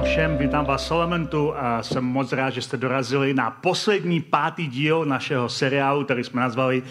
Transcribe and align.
Vám 0.00 0.08
všem, 0.08 0.38
vítám 0.38 0.64
vás 0.64 0.88
v 0.88 0.92
Elementu 0.92 1.56
a 1.56 1.82
jsem 1.82 2.04
moc 2.04 2.32
rád, 2.32 2.50
že 2.50 2.62
jste 2.62 2.76
dorazili 2.76 3.34
na 3.34 3.50
poslední 3.50 4.20
pátý 4.20 4.66
díl 4.66 5.04
našeho 5.04 5.48
seriálu, 5.48 6.04
který 6.04 6.24
jsme 6.24 6.40
nazvali 6.40 6.82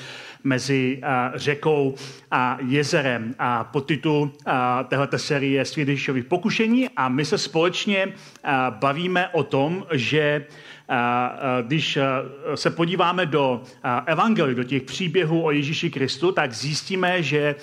mezi 0.43 1.01
řekou 1.35 1.95
a 2.31 2.57
jezerem. 2.61 3.35
A 3.39 3.63
podtitul 3.63 4.31
této 4.87 5.19
série 5.19 5.53
je 5.53 5.65
Svět 5.65 5.89
pokušení 6.27 6.89
a 6.89 7.09
my 7.09 7.25
se 7.25 7.37
společně 7.37 8.07
bavíme 8.69 9.27
o 9.27 9.43
tom, 9.43 9.85
že 9.91 10.45
když 11.61 11.97
se 12.55 12.69
podíváme 12.69 13.25
do 13.25 13.61
evangelií, 14.05 14.55
do 14.55 14.63
těch 14.63 14.83
příběhů 14.83 15.43
o 15.43 15.51
Ježíši 15.51 15.89
Kristu, 15.89 16.31
tak 16.31 16.53
zjistíme, 16.53 17.23
že 17.23 17.55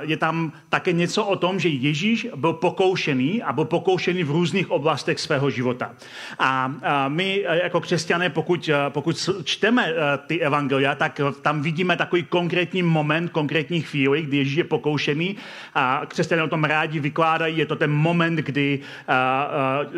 je 0.00 0.16
tam 0.16 0.52
také 0.68 0.92
něco 0.92 1.24
o 1.24 1.36
tom, 1.36 1.58
že 1.58 1.68
Ježíš 1.68 2.26
byl 2.36 2.52
pokoušený 2.52 3.42
a 3.42 3.52
byl 3.52 3.64
pokoušený 3.64 4.24
v 4.24 4.30
různých 4.30 4.70
oblastech 4.70 5.20
svého 5.20 5.50
života. 5.50 5.90
A 6.38 6.74
my 7.08 7.44
jako 7.62 7.80
křesťané, 7.80 8.30
pokud, 8.30 8.70
pokud 8.88 9.30
čteme 9.44 9.92
ty 10.26 10.40
evangelia, 10.40 10.94
tak 10.94 11.20
tam 11.42 11.62
vidíme 11.62 11.96
takový 11.96 12.22
konkrétní 12.22 12.82
moment, 12.82 13.30
konkrétní 13.30 13.80
chvíli, 13.80 14.22
kdy 14.22 14.36
Ježíš 14.36 14.54
je 14.54 14.64
pokoušený 14.64 15.36
a 15.74 16.02
křesťané 16.08 16.42
o 16.42 16.48
tom 16.48 16.64
rádi 16.64 17.00
vykládají. 17.00 17.58
Je 17.58 17.66
to 17.66 17.76
ten 17.76 17.90
moment, 17.90 18.36
kdy 18.36 18.80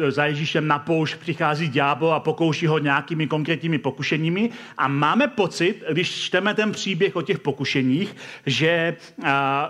za 0.08 0.26
Ježíšem 0.26 0.66
na 0.66 0.78
poušť 0.78 1.16
přichází 1.16 1.68
ďábel 1.68 2.12
a 2.12 2.20
pokouší 2.20 2.51
zkouší 2.52 2.66
ho 2.66 2.78
nějakými 2.78 3.26
konkrétními 3.26 3.78
pokušeními 3.78 4.50
a 4.78 4.88
máme 4.88 5.28
pocit, 5.28 5.82
když 5.92 6.10
čteme 6.10 6.54
ten 6.54 6.72
příběh 6.72 7.16
o 7.16 7.22
těch 7.22 7.38
pokušeních, 7.38 8.16
že 8.46 8.96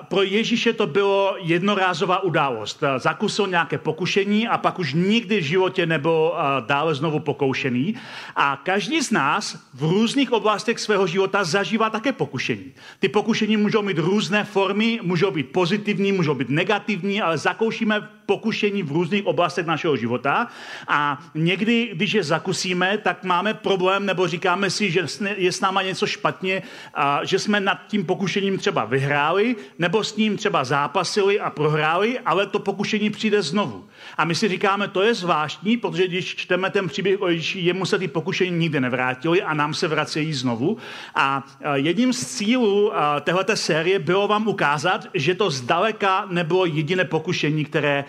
pro 0.09 0.23
Ježíše 0.23 0.73
to 0.73 0.87
bylo 0.87 1.37
jednorázová 1.43 2.23
událost. 2.23 2.83
Zakusil 2.97 3.47
nějaké 3.47 3.79
pokušení 3.79 4.49
a 4.49 4.59
pak 4.59 4.79
už 4.79 4.95
nikdy 4.95 5.41
v 5.41 5.45
životě 5.45 5.87
nebyl 5.87 6.35
dále 6.67 6.95
znovu 6.95 7.21
pokoušený. 7.21 7.95
A 8.37 8.61
každý 8.65 9.03
z 9.03 9.11
nás 9.11 9.63
v 9.75 9.83
různých 9.83 10.33
oblastech 10.33 10.79
svého 10.79 11.07
života 11.07 11.45
zažívá 11.45 11.91
také 11.91 12.13
pokušení. 12.13 12.75
Ty 12.99 13.09
pokušení 13.09 13.57
můžou 13.57 13.83
mít 13.83 13.99
různé 13.99 14.45
formy, 14.45 14.99
můžou 15.03 15.31
být 15.31 15.53
pozitivní, 15.53 16.13
můžou 16.13 16.35
být 16.35 16.49
negativní, 16.49 17.23
ale 17.23 17.39
zakoušíme 17.39 18.09
pokušení 18.33 18.83
v 18.83 18.93
různých 18.93 19.27
oblastech 19.27 19.67
našeho 19.67 19.97
života 19.97 20.49
a 20.89 21.21
někdy, 21.35 21.91
když 21.93 22.13
je 22.13 22.25
zakusíme, 22.25 22.99
tak 22.99 23.25
máme 23.25 23.55
problém 23.55 24.07
nebo 24.07 24.29
říkáme 24.29 24.71
si, 24.71 24.91
že 24.91 25.05
je 25.37 25.53
s 25.53 25.61
náma 25.61 25.83
něco 25.83 26.07
špatně 26.07 26.63
a 26.95 27.25
že 27.25 27.39
jsme 27.39 27.61
nad 27.61 27.79
tím 27.89 28.05
pokušením 28.05 28.59
třeba 28.59 28.85
vyhráli 28.85 29.57
nebo 29.79 30.05
s 30.05 30.17
ním 30.17 30.37
třeba 30.37 30.65
zápasili 30.65 31.41
a 31.41 31.51
prohráli, 31.51 32.19
ale 32.25 32.47
to 32.47 32.59
pokušení 32.59 33.11
přijde 33.11 33.43
znovu. 33.43 33.85
A 34.17 34.25
my 34.25 34.35
si 34.35 34.49
říkáme, 34.49 34.89
to 34.89 35.03
je 35.03 35.15
zvláštní, 35.15 35.77
protože 35.77 36.09
když 36.09 36.37
čteme 36.37 36.71
ten 36.71 36.89
příběh 36.89 37.23
o 37.23 37.29
Ježíši, 37.29 37.61
jemu 37.61 37.87
se 37.87 37.99
ty 37.99 38.09
pokušení 38.09 38.59
nikdy 38.59 38.81
nevrátily 38.81 39.43
a 39.43 39.55
nám 39.55 39.75
se 39.75 39.89
vracejí 39.89 40.33
znovu. 40.33 40.77
A 41.15 41.47
jedním 41.75 42.13
z 42.13 42.27
cílů 42.27 42.93
téhleté 43.21 43.57
série 43.57 43.99
bylo 43.99 44.29
vám 44.29 44.49
ukázat, 44.49 45.07
že 45.15 45.35
to 45.35 45.51
zdaleka 45.51 46.27
nebylo 46.31 46.67
jediné 46.67 47.05
pokušení, 47.05 47.65
které 47.65 48.05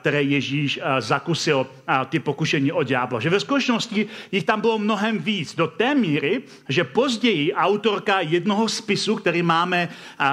které 0.00 0.22
Ježíš 0.22 0.80
zakusil 0.98 1.66
ty 2.08 2.18
pokušení 2.18 2.72
od 2.72 2.82
ďábla. 2.82 3.20
Že 3.20 3.30
ve 3.30 3.40
skutečnosti 3.40 4.06
jich 4.32 4.44
tam 4.44 4.60
bylo 4.60 4.78
mnohem 4.78 5.18
víc. 5.18 5.54
Do 5.54 5.66
té 5.66 5.94
míry, 5.94 6.42
že 6.68 6.84
později 6.84 7.54
autorka 7.54 8.20
jednoho 8.20 8.68
spisu, 8.68 9.16
který 9.16 9.42
máme 9.42 9.88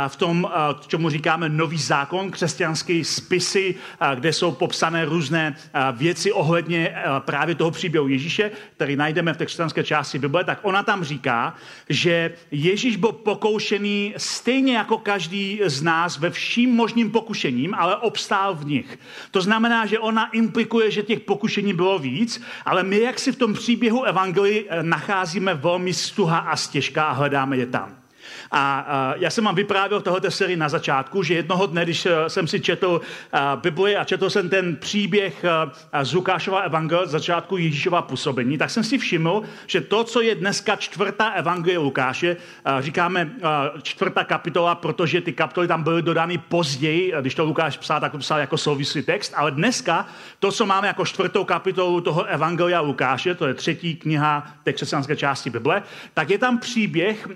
v 0.08 0.16
tom, 0.16 0.50
čemu 0.88 1.10
říkáme 1.10 1.50
nový 1.50 1.78
zákon, 1.78 2.32
křesťanský 2.32 3.04
spisy, 3.04 3.76
kde 4.16 4.34
jsou 4.34 4.52
popsané 4.92 5.06
různé 5.06 5.56
věci 5.92 6.32
ohledně 6.32 6.96
právě 7.20 7.56
toho 7.56 7.72
příběhu 7.72 8.08
Ježíše, 8.08 8.52
který 8.76 8.96
najdeme 8.96 9.34
v 9.34 9.38
té 9.38 9.84
části 9.84 10.20
Bible, 10.20 10.44
tak 10.44 10.60
ona 10.62 10.84
tam 10.84 11.04
říká, 11.04 11.56
že 11.90 12.34
Ježíš 12.52 12.96
byl 12.96 13.12
pokoušený 13.12 14.14
stejně 14.18 14.76
jako 14.76 14.98
každý 14.98 15.62
z 15.66 15.82
nás 15.82 16.20
ve 16.20 16.30
vším 16.30 16.76
možným 16.76 17.12
pokušením, 17.12 17.74
ale 17.74 17.96
obstál 17.96 18.56
v 18.56 18.66
nich. 18.66 19.00
To 19.32 19.42
znamená, 19.42 19.86
že 19.86 20.00
ona 20.00 20.30
implikuje, 20.32 20.92
že 20.92 21.04
těch 21.04 21.20
pokušení 21.20 21.74
bylo 21.74 22.00
víc, 22.00 22.42
ale 22.66 22.84
my, 22.84 23.00
jak 23.00 23.20
si 23.20 23.32
v 23.32 23.36
tom 23.36 23.54
příběhu 23.54 24.04
Evangelii 24.04 24.68
eh, 24.70 24.84
nacházíme 24.84 25.54
velmi 25.54 25.94
stuha 25.94 26.40
a 26.40 26.56
stěžká 26.56 27.04
a 27.04 27.12
hledáme 27.12 27.58
je 27.58 27.66
tam. 27.66 28.01
A 28.52 29.16
já 29.18 29.30
jsem 29.30 29.44
vám 29.44 29.56
vyprávěl 29.56 30.02
tohoto 30.02 30.32
sérii 30.32 30.58
na 30.58 30.70
začátku, 30.70 31.24
že 31.24 31.34
jednoho 31.34 31.66
dne, 31.66 31.84
když 31.84 32.06
eh, 32.06 32.30
jsem 32.30 32.48
si 32.48 32.60
četl 32.60 33.02
eh, 33.34 33.40
Bibli 33.56 33.98
a 33.98 34.04
četl 34.04 34.30
jsem 34.30 34.50
ten 34.50 34.76
příběh 34.76 35.46
eh, 35.94 36.06
z 36.06 36.14
Lukášova 36.14 36.60
evangel 36.60 37.08
z 37.08 37.12
začátku 37.12 37.58
Ježíšova 37.58 38.02
působení, 38.02 38.58
tak 38.58 38.70
jsem 38.70 38.84
si 38.84 38.98
všiml, 38.98 39.44
že 39.68 39.82
to, 39.82 40.04
co 40.04 40.22
je 40.22 40.36
dneska 40.36 40.76
čtvrtá 40.76 41.30
evangelie 41.30 41.78
Lukáše, 41.78 42.38
říkáme 42.80 43.32
čtvrtá 43.82 44.24
kapitola, 44.24 44.76
protože 44.76 45.22
ty 45.22 45.34
kapitoly 45.34 45.68
tam 45.68 45.84
byly 45.84 46.02
dodány 46.02 46.38
později, 46.38 47.14
když 47.22 47.36
to 47.36 47.46
Lukáš 47.46 47.78
psal, 47.78 48.00
tak 48.00 48.12
to 48.12 48.18
psal 48.18 48.40
jako 48.40 48.58
souvislý 48.58 49.02
text, 49.02 49.34
ale 49.36 49.52
dneska 49.52 50.06
to, 50.40 50.52
co 50.52 50.66
máme 50.66 50.88
jako 50.88 51.06
čtvrtou 51.06 51.44
kapitolu 51.44 52.02
toho 52.02 52.24
evangelia 52.24 52.82
Lukáše, 52.82 53.36
to 53.36 53.48
je 53.48 53.54
třetí 53.54 53.96
kniha 53.96 54.48
té 54.64 54.74
křesťanské 54.74 55.16
části 55.16 55.50
Bible, 55.50 55.84
tak 56.14 56.30
je 56.30 56.38
tam 56.38 56.60
příběh, 56.60 57.28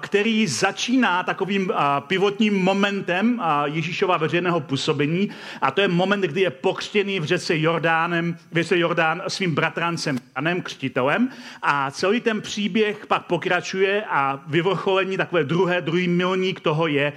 který 0.00 0.46
začíná 0.64 1.22
takovým 1.22 1.72
pivotním 2.00 2.54
momentem 2.54 3.42
Ježíšova 3.64 4.16
veřejného 4.16 4.60
působení. 4.60 5.30
A 5.60 5.70
to 5.70 5.80
je 5.80 5.88
moment, 5.88 6.20
kdy 6.20 6.40
je 6.40 6.50
pokřtěný 6.50 7.20
v 7.20 7.24
řece 7.24 7.58
Jordánem, 7.58 8.36
v 8.52 8.54
řece 8.54 8.78
Jordán 8.78 9.22
svým 9.28 9.54
bratrancem 9.54 10.18
Janem 10.36 10.62
Křtitelem. 10.62 11.28
A 11.62 11.90
celý 11.90 12.20
ten 12.20 12.40
příběh 12.40 13.06
pak 13.06 13.26
pokračuje 13.26 14.04
a 14.08 14.40
vyvrcholení 14.46 15.16
takové 15.16 15.44
druhé, 15.44 15.80
druhý 15.80 16.08
milník 16.08 16.60
toho 16.60 16.86
je, 16.86 17.12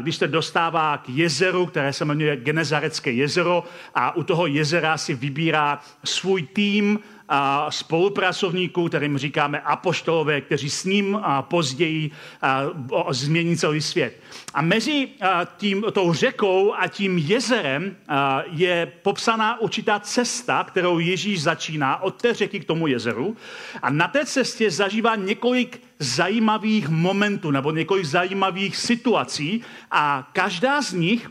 když 0.00 0.16
se 0.16 0.28
dostává 0.28 0.96
k 0.98 1.08
jezeru, 1.08 1.66
které 1.66 1.92
se 1.92 2.04
jmenuje 2.04 2.36
Genezarecké 2.36 3.10
jezero. 3.10 3.64
A 3.94 4.16
u 4.16 4.22
toho 4.22 4.46
jezera 4.46 4.96
si 4.96 5.14
vybírá 5.14 5.80
svůj 6.04 6.42
tým, 6.42 6.98
a 7.28 7.70
spolupracovníků, 7.70 8.88
kterým 8.88 9.18
říkáme 9.18 9.60
apoštolové, 9.60 10.40
kteří 10.40 10.70
s 10.70 10.84
ním 10.84 11.18
a 11.22 11.42
později 11.42 12.10
a, 12.42 12.62
změní 13.10 13.56
celý 13.56 13.80
svět. 13.80 14.20
A 14.54 14.62
mezi 14.62 15.08
a, 15.20 15.44
tím, 15.56 15.84
tou 15.92 16.12
řekou 16.12 16.74
a 16.74 16.88
tím 16.88 17.18
jezerem 17.18 17.96
a, 18.08 18.42
je 18.50 18.92
popsaná 19.02 19.60
určitá 19.60 20.00
cesta, 20.00 20.64
kterou 20.64 20.98
Ježíš 20.98 21.42
začíná 21.42 22.02
od 22.02 22.22
té 22.22 22.34
řeky 22.34 22.60
k 22.60 22.64
tomu 22.64 22.86
jezeru. 22.86 23.36
A 23.82 23.90
na 23.90 24.08
té 24.08 24.26
cestě 24.26 24.70
zažívá 24.70 25.16
několik 25.16 25.82
zajímavých 25.98 26.88
momentů 26.88 27.50
nebo 27.50 27.70
několik 27.70 28.04
zajímavých 28.04 28.76
situací 28.76 29.62
a 29.90 30.28
každá 30.32 30.82
z 30.82 30.92
nich 30.92 31.30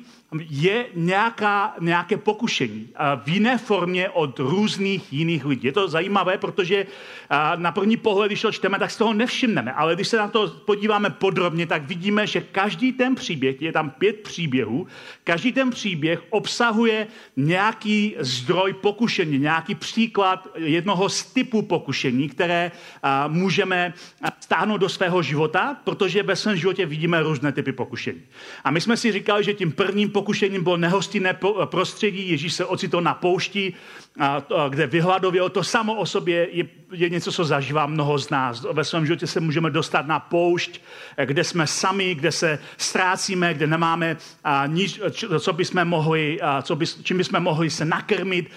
je 0.50 0.86
nějaká, 0.96 1.76
nějaké 1.80 2.18
pokušení 2.18 2.90
v 3.24 3.28
jiné 3.30 3.58
formě 3.58 4.10
od 4.10 4.40
různých 4.40 5.14
jiných 5.14 5.46
lidí. 5.46 5.68
Je 5.68 5.74
to 5.74 5.88
zajímavé, 5.88 6.38
protože 6.38 6.86
na 7.56 7.72
první 7.72 7.98
pohled, 7.98 8.30
když 8.30 8.42
to 8.42 8.52
čteme, 8.52 8.80
tak 8.80 8.92
z 8.92 8.98
toho 8.98 9.14
nevšimneme. 9.14 9.74
Ale 9.74 9.96
když 9.96 10.08
se 10.08 10.18
na 10.18 10.28
to 10.28 10.48
podíváme 10.48 11.10
podrobně, 11.10 11.68
tak 11.68 11.84
vidíme, 11.88 12.28
že 12.28 12.42
každý 12.42 12.92
ten 12.92 13.16
příběh, 13.16 13.62
je 13.62 13.72
tam 13.72 13.90
pět 13.90 14.16
příběhů, 14.16 14.88
každý 15.24 15.52
ten 15.52 15.70
příběh 15.70 16.24
obsahuje 16.30 17.08
nějaký 17.36 18.16
zdroj 18.20 18.74
pokušení, 18.74 19.40
nějaký 19.40 19.76
příklad 19.76 20.48
jednoho 20.56 21.10
z 21.10 21.24
typů 21.24 21.62
pokušení, 21.62 22.30
které 22.30 22.72
můžeme 23.28 23.94
stáhnout 24.40 24.78
do 24.78 24.90
svého 24.90 25.22
života, 25.22 25.78
protože 25.84 26.24
ve 26.24 26.36
svém 26.36 26.58
životě 26.58 26.86
vidíme 26.86 27.24
různé 27.24 27.52
typy 27.52 27.72
pokušení. 27.72 28.22
A 28.64 28.72
my 28.72 28.82
jsme 28.82 28.98
si 28.98 29.12
říkali, 29.12 29.44
že 29.44 29.54
tím 29.54 29.72
prvním 29.72 30.10
pokušením 30.10 30.25
pokušením 30.26 30.64
bylo 30.64 30.78
nehostinné 30.78 31.38
prostředí, 31.66 32.30
Ježíš 32.30 32.54
se 32.54 32.66
ocitl 32.66 33.02
na 33.02 33.14
poušti, 33.14 33.74
kde 34.70 34.88
vyhladověl. 34.88 35.50
To 35.50 35.64
samo 35.64 35.94
o 35.94 36.06
sobě 36.06 36.48
je, 36.52 36.66
je 36.92 37.10
něco, 37.10 37.32
co 37.32 37.46
zažívá 37.46 37.86
mnoho 37.86 38.18
z 38.18 38.30
nás. 38.30 38.66
Ve 38.74 38.84
svém 38.84 39.06
životě 39.06 39.28
se 39.28 39.40
můžeme 39.40 39.70
dostat 39.70 40.08
na 40.08 40.20
poušť, 40.20 40.82
kde 41.26 41.44
jsme 41.44 41.68
sami, 41.68 42.16
kde 42.16 42.32
se 42.32 42.60
ztrácíme, 42.78 43.54
kde 43.54 43.68
nemáme 43.68 44.18
nič, 44.68 45.00
co 45.40 45.54
bychom 45.54 45.86
mohli, 45.86 46.40
co 46.62 46.76
by, 46.76 46.86
čím 47.04 47.18
bychom 47.18 47.40
mohli 47.40 47.70
se 47.70 47.86
nakrmit. 47.86 48.50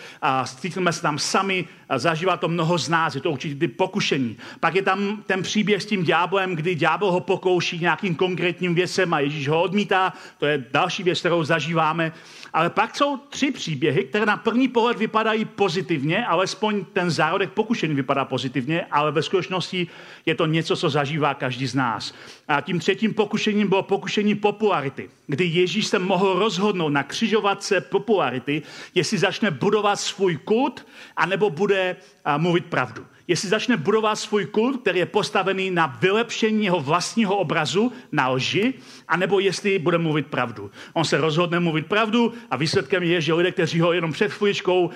Cítíme 0.61 0.93
se 0.93 1.03
tam 1.03 1.19
sami, 1.19 1.69
zažívá 1.97 2.37
to 2.37 2.49
mnoho 2.49 2.79
z 2.79 2.89
nás, 2.89 3.15
je 3.15 3.21
to 3.21 3.31
určitě 3.31 3.69
pokušení. 3.69 4.37
Pak 4.61 4.75
je 4.75 4.83
tam 4.83 5.23
ten 5.27 5.43
příběh 5.43 5.83
s 5.83 5.87
tím 5.87 6.05
ďáblem, 6.05 6.57
kdy 6.57 6.75
ďábel 6.75 7.11
ho 7.11 7.21
pokouší 7.21 7.79
nějakým 7.79 8.15
konkrétním 8.15 8.75
věcem 8.75 9.15
a 9.15 9.21
Ježíš 9.21 9.49
ho 9.49 9.63
odmítá. 9.63 10.13
To 10.39 10.47
je 10.47 10.65
další 10.73 11.03
věc, 11.03 11.19
kterou 11.19 11.45
zažíváme. 11.45 12.13
Ale 12.53 12.71
pak 12.71 12.97
jsou 12.97 13.17
tři 13.17 13.51
příběhy, 13.51 14.05
které 14.05 14.27
na 14.27 14.37
první 14.37 14.69
pohled 14.69 14.99
vypadají 14.99 15.45
pozitivně, 15.45 16.27
alespoň 16.27 16.85
ten 16.93 17.11
zárodek 17.11 17.51
pokušení 17.53 17.95
vypadá 17.95 18.25
pozitivně, 18.25 18.87
ale 18.91 19.13
ve 19.13 19.23
skutečnosti 19.23 19.87
je 20.27 20.35
to 20.35 20.47
něco, 20.47 20.77
co 20.77 20.91
zažívá 20.91 21.35
každý 21.35 21.67
z 21.67 21.75
nás. 21.75 22.15
A 22.49 22.61
tím 22.61 22.79
třetím 22.79 23.15
pokušením 23.15 23.69
bylo 23.69 23.83
pokušení 23.83 24.35
popularity, 24.35 25.11
kdy 25.27 25.45
Ježíš 25.45 25.87
se 25.87 25.99
mohl 25.99 26.39
rozhodnout 26.39 26.89
na 26.89 27.03
křižovatce 27.03 27.81
popularity, 27.81 28.63
jestli 28.95 29.19
začne 29.19 29.51
budovat 29.51 29.97
svůj 29.97 30.37
kult, 30.37 30.87
anebo 31.17 31.51
bude 31.51 31.97
mluvit 32.39 32.67
pravdu 32.67 33.07
jestli 33.29 33.49
začne 33.49 33.77
budovat 33.77 34.17
svůj 34.17 34.47
kult, 34.47 34.81
který 34.81 34.99
je 34.99 35.07
postavený 35.07 35.71
na 35.71 35.87
vylepšení 35.87 36.65
jeho 36.65 36.81
vlastního 36.81 37.37
obrazu, 37.37 37.93
na 38.13 38.29
lži, 38.29 38.75
anebo 39.09 39.41
jestli 39.41 39.79
bude 39.79 39.99
mluvit 39.99 40.27
pravdu. 40.27 40.71
On 40.93 41.05
se 41.05 41.19
rozhodne 41.19 41.61
mluvit 41.61 41.87
pravdu 41.87 42.33
a 42.51 42.57
výsledkem 42.57 43.03
je, 43.03 43.21
že 43.21 43.35
lidé, 43.35 43.53
kteří 43.53 43.81
ho 43.81 43.93
jenom 43.93 44.13
před 44.13 44.33
chvíličkou 44.33 44.91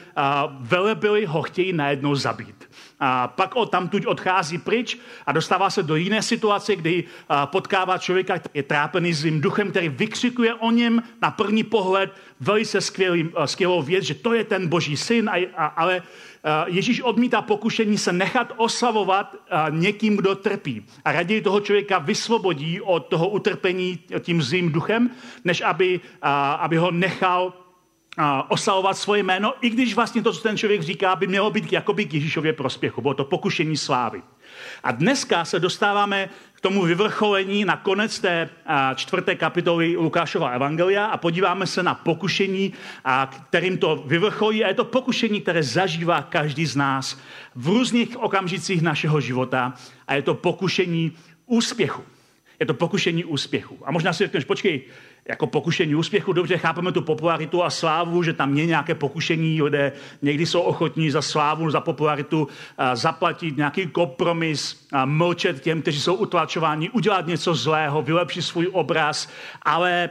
velebili, 0.61 1.25
ho 1.27 1.43
chtějí 1.43 1.73
najednou 1.73 2.15
zabít. 2.15 2.69
A 3.01 3.29
pak 3.29 3.57
o 3.57 3.67
tamtuť 3.67 4.07
odchází 4.07 4.59
pryč 4.59 4.99
a 5.27 5.33
dostává 5.33 5.71
se 5.71 5.83
do 5.83 5.97
jiné 5.97 6.23
situace, 6.23 6.77
kdy 6.77 7.05
potkává 7.45 7.99
člověka, 7.99 8.39
který 8.39 8.53
je 8.55 8.63
trápený 8.63 9.13
zlým 9.13 9.41
duchem, 9.41 9.71
který 9.71 9.89
vykřikuje 9.89 10.55
o 10.55 10.71
něm 10.71 11.03
na 11.23 11.31
první 11.31 11.65
pohled 11.65 12.15
velice 12.41 12.81
skvělý, 12.81 13.31
skvělou 13.45 13.83
věc, 13.83 14.05
že 14.05 14.15
to 14.15 14.35
je 14.35 14.45
ten 14.45 14.69
boží 14.69 14.97
syn, 14.97 15.31
a, 15.31 15.37
a, 15.57 15.67
ale 15.67 16.03
Ježíš 16.67 17.01
odmítá 17.01 17.43
pokušení 17.43 17.99
se 17.99 18.13
nechat 18.13 18.53
oslavovat 18.57 19.37
někým, 19.71 20.17
kdo 20.17 20.35
trpí. 20.35 20.87
A 21.05 21.13
raději 21.13 21.41
toho 21.41 21.61
člověka 21.61 21.99
vysvobodí 21.99 22.81
od 22.81 23.07
toho 23.07 23.29
utrpení 23.29 23.99
tím 24.21 24.43
zlým 24.43 24.73
duchem, 24.73 25.11
než 25.45 25.61
aby, 25.61 26.01
aby 26.59 26.77
ho 26.77 26.91
nechal 26.91 27.55
oslavovat 28.49 28.97
svoje 28.97 29.23
jméno, 29.23 29.55
i 29.61 29.71
když 29.71 29.95
vlastně 29.95 30.23
to, 30.23 30.33
co 30.33 30.41
ten 30.41 30.57
člověk 30.57 30.83
říká, 30.83 31.17
by 31.17 31.27
mělo 31.27 31.51
být 31.51 31.73
jakoby 31.73 32.05
k 32.05 32.15
Ježíšově 32.15 32.53
prospěchu. 32.53 33.01
Bylo 33.01 33.15
to 33.15 33.25
pokušení 33.25 33.77
slávy. 33.77 34.23
A 34.83 34.93
dneska 34.93 35.45
se 35.45 35.61
dostáváme 35.61 36.29
tomu 36.63 36.83
vyvrcholení 36.83 37.65
na 37.65 37.77
konec 37.77 38.19
té 38.19 38.49
čtvrté 38.95 39.35
kapitoly 39.35 39.97
Lukášova 39.97 40.51
evangelia 40.51 41.07
a 41.07 41.17
podíváme 41.17 41.67
se 41.67 41.83
na 41.83 41.95
pokušení, 41.95 42.73
kterým 43.51 43.79
to 43.79 44.05
vyvrcholí. 44.07 44.65
A 44.65 44.69
je 44.69 44.75
to 44.75 44.85
pokušení, 44.85 45.41
které 45.41 45.63
zažívá 45.63 46.23
každý 46.23 46.67
z 46.67 46.77
nás 46.77 47.19
v 47.55 47.69
různých 47.69 48.17
okamžicích 48.17 48.83
našeho 48.83 49.21
života. 49.21 49.75
A 50.07 50.15
je 50.15 50.23
to 50.23 50.35
pokušení 50.35 51.13
úspěchu. 51.47 52.03
Je 52.61 52.67
to 52.67 52.75
pokušení 52.75 53.25
úspěchu. 53.25 53.79
A 53.85 53.91
možná 53.91 54.13
si 54.13 54.25
řekneš, 54.25 54.45
počkej, 54.45 54.83
jako 55.29 55.47
pokušení 55.47 55.95
úspěchu, 55.95 56.33
dobře 56.33 56.59
chápeme 56.59 56.93
tu 56.93 57.03
popularitu 57.03 57.65
a 57.65 57.71
slávu, 57.71 58.23
že 58.23 58.33
tam 58.33 58.59
je 58.59 58.67
nějaké 58.67 58.95
pokušení, 58.95 59.63
lidé 59.63 59.93
někdy 60.23 60.47
jsou 60.47 60.61
ochotní 60.61 61.11
za 61.11 61.23
slávu, 61.23 61.71
za 61.71 61.81
popularitu 61.81 62.49
zaplatit 62.95 63.57
nějaký 63.57 63.87
kompromis, 63.87 64.89
mlčet 65.05 65.63
těm, 65.63 65.83
kteří 65.83 66.01
jsou 66.01 66.15
utlačováni, 66.15 66.91
udělat 66.91 67.27
něco 67.27 67.55
zlého, 67.55 68.03
vylepšit 68.03 68.43
svůj 68.43 68.69
obraz, 68.73 69.29
ale 69.63 70.11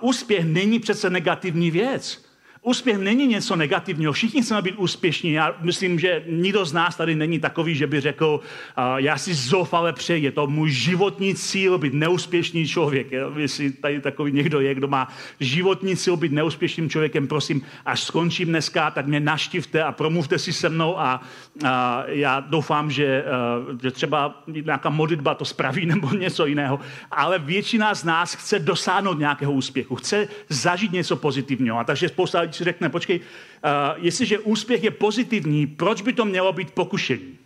úspěch 0.00 0.44
není 0.44 0.78
přece 0.78 1.10
negativní 1.10 1.70
věc. 1.70 2.25
Úspěch 2.66 2.98
není 2.98 3.26
něco 3.26 3.56
negativního. 3.56 4.12
Všichni 4.12 4.42
chceme 4.42 4.62
být 4.62 4.74
úspěšní. 4.76 5.32
Já 5.32 5.56
myslím, 5.60 5.98
že 5.98 6.22
nikdo 6.26 6.64
z 6.64 6.72
nás 6.72 6.96
tady 6.96 7.14
není 7.14 7.38
takový, 7.40 7.74
že 7.74 7.86
by 7.86 8.00
řekl, 8.00 8.40
uh, 8.40 8.84
já 8.96 9.18
si 9.18 9.34
zoufale 9.34 9.92
přeji, 9.92 10.24
je 10.24 10.32
to 10.32 10.46
můj 10.46 10.70
životní 10.70 11.34
cíl 11.34 11.78
být 11.78 11.94
neúspěšný 11.94 12.68
člověk. 12.68 13.06
Jestli 13.36 13.70
tady 13.70 14.00
takový 14.00 14.32
někdo 14.32 14.60
je, 14.60 14.74
kdo 14.74 14.88
má 14.88 15.08
životní 15.40 15.96
cíl 15.96 16.16
být 16.16 16.32
neúspěšným 16.32 16.90
člověkem, 16.90 17.28
prosím, 17.28 17.62
až 17.84 18.02
skončím 18.02 18.48
dneska, 18.48 18.90
tak 18.90 19.06
mě 19.06 19.20
naštivte 19.20 19.82
a 19.82 19.92
promluvte 19.92 20.38
si 20.38 20.52
se 20.52 20.68
mnou 20.68 20.98
a, 20.98 21.20
a 21.64 22.04
já 22.06 22.40
doufám, 22.40 22.90
že, 22.90 23.24
uh, 23.68 23.78
že 23.82 23.90
třeba 23.90 24.42
nějaká 24.46 24.90
modlitba 24.90 25.34
to 25.34 25.44
spraví 25.44 25.86
nebo 25.86 26.10
něco 26.18 26.46
jiného. 26.46 26.80
Ale 27.10 27.38
většina 27.38 27.94
z 27.94 28.04
nás 28.04 28.34
chce 28.34 28.58
dosáhnout 28.58 29.18
nějakého 29.18 29.52
úspěchu, 29.52 29.96
chce 29.96 30.28
zažít 30.48 30.92
něco 30.92 31.16
pozitivního. 31.16 31.78
A 31.78 31.84
takže 31.84 32.08
spousta 32.08 32.55
si 32.56 32.64
řekne, 32.64 32.88
počkej, 32.88 33.20
uh, 33.20 33.70
jestliže 33.96 34.38
úspěch 34.38 34.84
je 34.84 34.90
pozitivní, 34.90 35.66
proč 35.66 36.02
by 36.02 36.12
to 36.12 36.24
mělo 36.24 36.52
být 36.52 36.70
pokušení? 36.70 37.38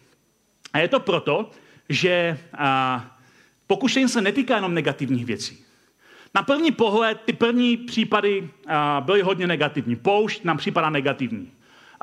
A 0.72 0.78
je 0.78 0.88
to 0.88 1.00
proto, 1.00 1.50
že 1.88 2.38
uh, 2.54 3.02
pokušení 3.66 4.08
se 4.08 4.20
netýká 4.20 4.54
jenom 4.54 4.74
negativních 4.74 5.26
věcí. 5.26 5.64
Na 6.34 6.42
první 6.42 6.72
pohled 6.72 7.20
ty 7.24 7.32
první 7.32 7.76
případy 7.76 8.40
uh, 8.40 8.48
byly 9.00 9.22
hodně 9.22 9.46
negativní. 9.46 9.96
Poušť 9.96 10.44
nám 10.44 10.56
připadá 10.56 10.90
negativní. 10.90 11.52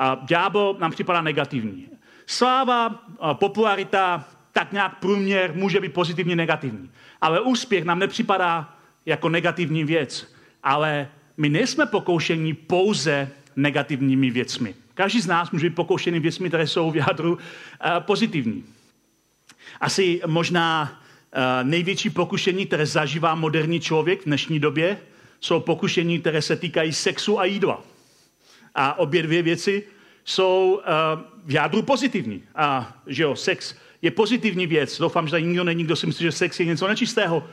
Uh, 0.00 0.26
ďábel 0.26 0.76
nám 0.78 0.90
připadá 0.90 1.20
negativní. 1.22 1.88
Sláva, 2.26 2.88
uh, 2.88 3.34
popularita, 3.34 4.24
tak 4.52 4.72
nějak 4.72 4.98
průměr 4.98 5.54
může 5.54 5.80
být 5.80 5.92
pozitivně 5.92 6.36
negativní. 6.36 6.90
Ale 7.20 7.40
úspěch 7.40 7.84
nám 7.84 7.98
nepřipadá 7.98 8.74
jako 9.06 9.28
negativní 9.28 9.84
věc, 9.84 10.34
ale 10.62 11.08
my 11.38 11.48
nejsme 11.48 11.86
pokoušení 11.86 12.54
pouze 12.54 13.30
negativními 13.56 14.30
věcmi. 14.30 14.74
Každý 14.94 15.20
z 15.20 15.26
nás 15.26 15.50
může 15.50 15.68
být 15.68 15.76
pokoušený 15.76 16.20
věcmi, 16.20 16.48
které 16.48 16.66
jsou 16.66 16.90
v 16.90 16.96
jádru 16.96 17.32
uh, 17.32 17.38
pozitivní. 17.98 18.64
Asi 19.80 20.20
možná 20.26 20.82
uh, 20.92 21.68
největší 21.68 22.10
pokušení, 22.10 22.66
které 22.66 22.86
zažívá 22.86 23.34
moderní 23.34 23.80
člověk 23.80 24.22
v 24.22 24.24
dnešní 24.24 24.60
době, 24.60 24.98
jsou 25.40 25.60
pokušení, 25.60 26.20
které 26.20 26.42
se 26.42 26.56
týkají 26.56 26.92
sexu 26.92 27.40
a 27.40 27.44
jídla. 27.44 27.82
A 28.74 28.98
obě 28.98 29.22
dvě 29.22 29.42
věci 29.42 29.82
jsou 30.24 30.72
uh, 30.72 31.22
v 31.44 31.52
jádru 31.52 31.82
pozitivní. 31.82 32.42
A 32.54 32.96
že 33.06 33.22
jo, 33.22 33.36
sex 33.36 33.74
je 34.02 34.10
pozitivní 34.10 34.66
věc. 34.66 34.98
Doufám, 34.98 35.26
že 35.26 35.30
tady 35.30 35.42
nikdo 35.42 35.64
není, 35.64 35.84
kdo 35.84 35.96
si 35.96 36.06
myslí, 36.06 36.22
že 36.22 36.32
sex 36.32 36.60
je 36.60 36.66
něco 36.66 36.88
nečistého. 36.88 37.48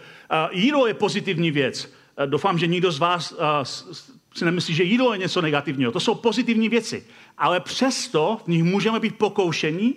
Jídlo 0.52 0.88
je 0.88 0.94
pozitivní 0.94 1.52
věc. 1.52 1.94
Eh, 2.18 2.28
doufám, 2.28 2.58
že 2.58 2.68
nikdo 2.68 2.92
z 2.92 3.00
vás 3.00 3.34
eh, 3.34 3.66
si 4.36 4.46
nemyslí, 4.46 4.76
že 4.76 4.84
jídlo 4.84 5.14
je 5.14 5.20
něco 5.20 5.42
negativního. 5.42 5.92
To 5.92 6.00
jsou 6.00 6.16
pozitivní 6.16 6.70
věci. 6.70 7.06
Ale 7.38 7.60
přesto 7.60 8.42
v 8.46 8.48
nich 8.48 8.64
můžeme 8.64 9.00
být 9.00 9.18
pokoušení, 9.18 9.96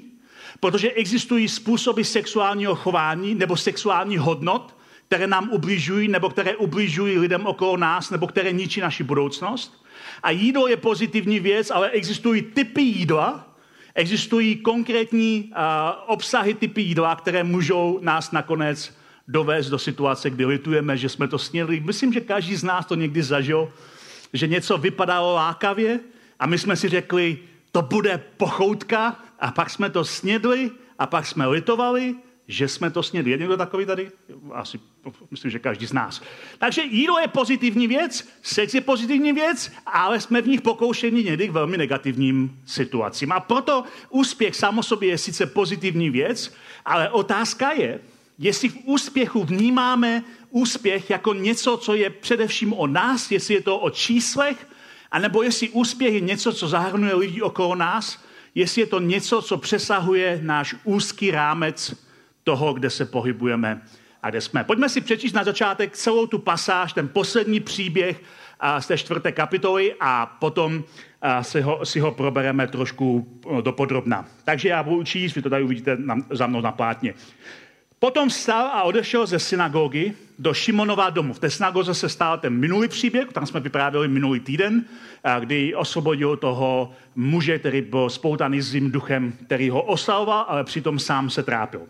protože 0.60 0.92
existují 0.92 1.48
způsoby 1.48 2.02
sexuálního 2.02 2.75
chování 2.75 3.34
nebo 3.34 3.56
sexuální 3.56 4.18
hodnot, 4.18 4.76
které 5.06 5.26
nám 5.26 5.50
ubližují, 5.52 6.08
nebo 6.08 6.28
které 6.28 6.56
ubližují 6.56 7.18
lidem 7.18 7.46
okolo 7.46 7.76
nás, 7.76 8.10
nebo 8.10 8.26
které 8.26 8.52
ničí 8.52 8.80
naši 8.80 9.04
budoucnost. 9.04 9.84
A 10.22 10.30
jídlo 10.30 10.68
je 10.68 10.76
pozitivní 10.76 11.40
věc, 11.40 11.70
ale 11.70 11.90
existují 11.90 12.42
typy 12.42 12.82
jídla, 12.82 13.46
existují 13.94 14.56
konkrétní 14.56 15.44
uh, 15.44 15.54
obsahy 16.06 16.54
typy 16.54 16.82
jídla, 16.82 17.16
které 17.16 17.44
můžou 17.44 17.98
nás 18.02 18.32
nakonec 18.32 18.98
dovést 19.28 19.70
do 19.70 19.78
situace, 19.78 20.30
kdy 20.30 20.44
litujeme, 20.44 20.97
že 20.97 21.08
jsme 21.08 21.28
to 21.28 21.38
snědli. 21.38 21.80
Myslím, 21.80 22.12
že 22.12 22.20
každý 22.20 22.56
z 22.56 22.64
nás 22.64 22.87
to 22.87 22.94
někdy 22.94 23.23
zažil, 23.23 23.73
že 24.32 24.47
něco 24.47 24.78
vypadalo 24.78 25.35
lákavě 25.35 26.00
a 26.38 26.47
my 26.47 26.58
jsme 26.58 26.76
si 26.76 26.88
řekli, 26.88 27.38
to 27.73 27.82
bude 27.82 28.25
pochoutka 28.37 29.20
a 29.40 29.50
pak 29.50 29.70
jsme 29.70 29.90
to 29.90 30.04
snědli 30.04 30.70
a 30.99 31.06
pak 31.06 31.26
jsme 31.26 31.47
litovali, 31.47 32.14
že 32.49 32.68
jsme 32.68 32.90
to 32.90 33.02
snědli. 33.02 33.30
Je 33.30 33.38
někdo 33.38 33.56
takový 33.56 33.87
tady? 33.87 34.11
Asi 34.52 34.80
myslím, 35.30 35.50
že 35.50 35.58
každý 35.58 35.87
z 35.87 35.92
nás. 35.92 36.23
Takže 36.58 36.82
jídlo 36.82 37.18
je 37.18 37.28
pozitivní 37.28 37.87
věc, 37.87 38.28
sex 38.42 38.75
je 38.75 38.80
pozitivní 38.80 39.32
věc, 39.32 39.73
ale 39.87 40.20
jsme 40.20 40.42
v 40.42 40.49
nich 40.49 40.61
pokoušeni 40.61 41.25
někdy 41.25 41.49
k 41.49 41.52
velmi 41.52 41.76
negativním 41.76 42.61
situacím. 42.66 43.32
A 43.32 43.40
proto 43.40 43.85
úspěch 44.11 44.56
sám 44.56 44.78
o 44.78 44.82
sobě 44.82 45.08
je 45.08 45.18
sice 45.18 45.47
pozitivní 45.47 46.11
věc, 46.11 46.54
ale 46.85 47.11
otázka 47.11 47.73
je, 47.73 48.00
jestli 48.38 48.68
v 48.68 48.78
úspěchu 48.85 49.45
vnímáme 49.45 50.23
úspěch 50.50 51.11
jako 51.11 51.35
něco, 51.35 51.76
co 51.76 51.95
je 51.95 52.11
především 52.11 52.73
o 52.73 52.87
nás, 52.87 53.30
jestli 53.30 53.54
je 53.54 53.62
to 53.62 53.78
o 53.78 53.90
číslech, 53.90 54.68
anebo 55.11 55.42
jestli 55.42 55.68
úspěch 55.68 56.14
je 56.14 56.21
něco, 56.21 56.52
co 56.52 56.68
zahrnuje 56.68 57.14
lidi 57.14 57.42
okolo 57.42 57.75
nás, 57.75 58.25
jestli 58.54 58.83
je 58.83 58.87
to 58.87 59.00
něco, 59.00 59.42
co 59.42 59.57
přesahuje 59.57 60.40
náš 60.42 60.75
úzký 60.85 61.30
rámec 61.30 61.95
toho, 62.45 62.73
kde 62.73 62.90
se 62.90 63.04
pohybujeme 63.04 63.83
a 64.23 64.30
kde 64.30 64.40
jsme. 64.40 64.64
Pojďme 64.64 64.88
si 64.88 65.00
přečíst 65.00 65.33
na 65.33 65.45
začátek 65.45 65.97
celou 65.97 66.26
tu 66.26 66.38
pasáž, 66.38 66.92
ten 66.92 67.09
poslední 67.09 67.61
příběh 67.61 68.23
z 68.78 68.87
té 68.87 68.99
čtvrté 68.99 69.33
kapitoly 69.33 69.95
a 70.00 70.26
potom 70.26 70.85
si 71.42 71.61
ho, 71.61 71.87
si 71.87 72.00
ho 72.00 72.12
probereme 72.12 72.66
trošku 72.66 73.40
dopodrobna. 73.61 74.26
Takže 74.45 74.68
já 74.68 74.83
budu 74.83 75.04
číst, 75.04 75.35
vy 75.35 75.42
to 75.42 75.50
tady 75.50 75.64
uvidíte 75.64 75.99
za 76.30 76.47
mnou 76.47 76.61
na 76.61 76.73
plátně. 76.73 77.14
Potom 77.99 78.28
vstal 78.28 78.67
a 78.67 78.83
odešel 78.83 79.26
ze 79.26 79.38
synagogy 79.38 80.14
do 80.38 80.55
Šimonova 80.55 81.11
domu. 81.11 81.33
V 81.33 81.38
té 81.38 81.50
synagoze 81.50 81.95
se 81.95 82.09
stál 82.09 82.38
ten 82.38 82.52
minulý 82.52 82.88
příběh, 82.88 83.28
tam 83.33 83.47
jsme 83.47 83.61
vyprávěli 83.61 84.09
minulý 84.09 84.40
týden, 84.40 84.85
kdy 85.40 85.75
osvobodil 85.75 86.37
toho 86.37 86.93
muže, 87.17 87.59
který 87.59 87.83
byl 87.83 88.11
spoutaný 88.11 88.61
zlým 88.61 88.90
duchem, 88.90 89.33
který 89.47 89.71
ho 89.71 89.83
oslavoval, 89.83 90.45
ale 90.49 90.64
přitom 90.64 90.99
sám 90.99 91.31
se 91.31 91.43
trápil. 91.43 91.81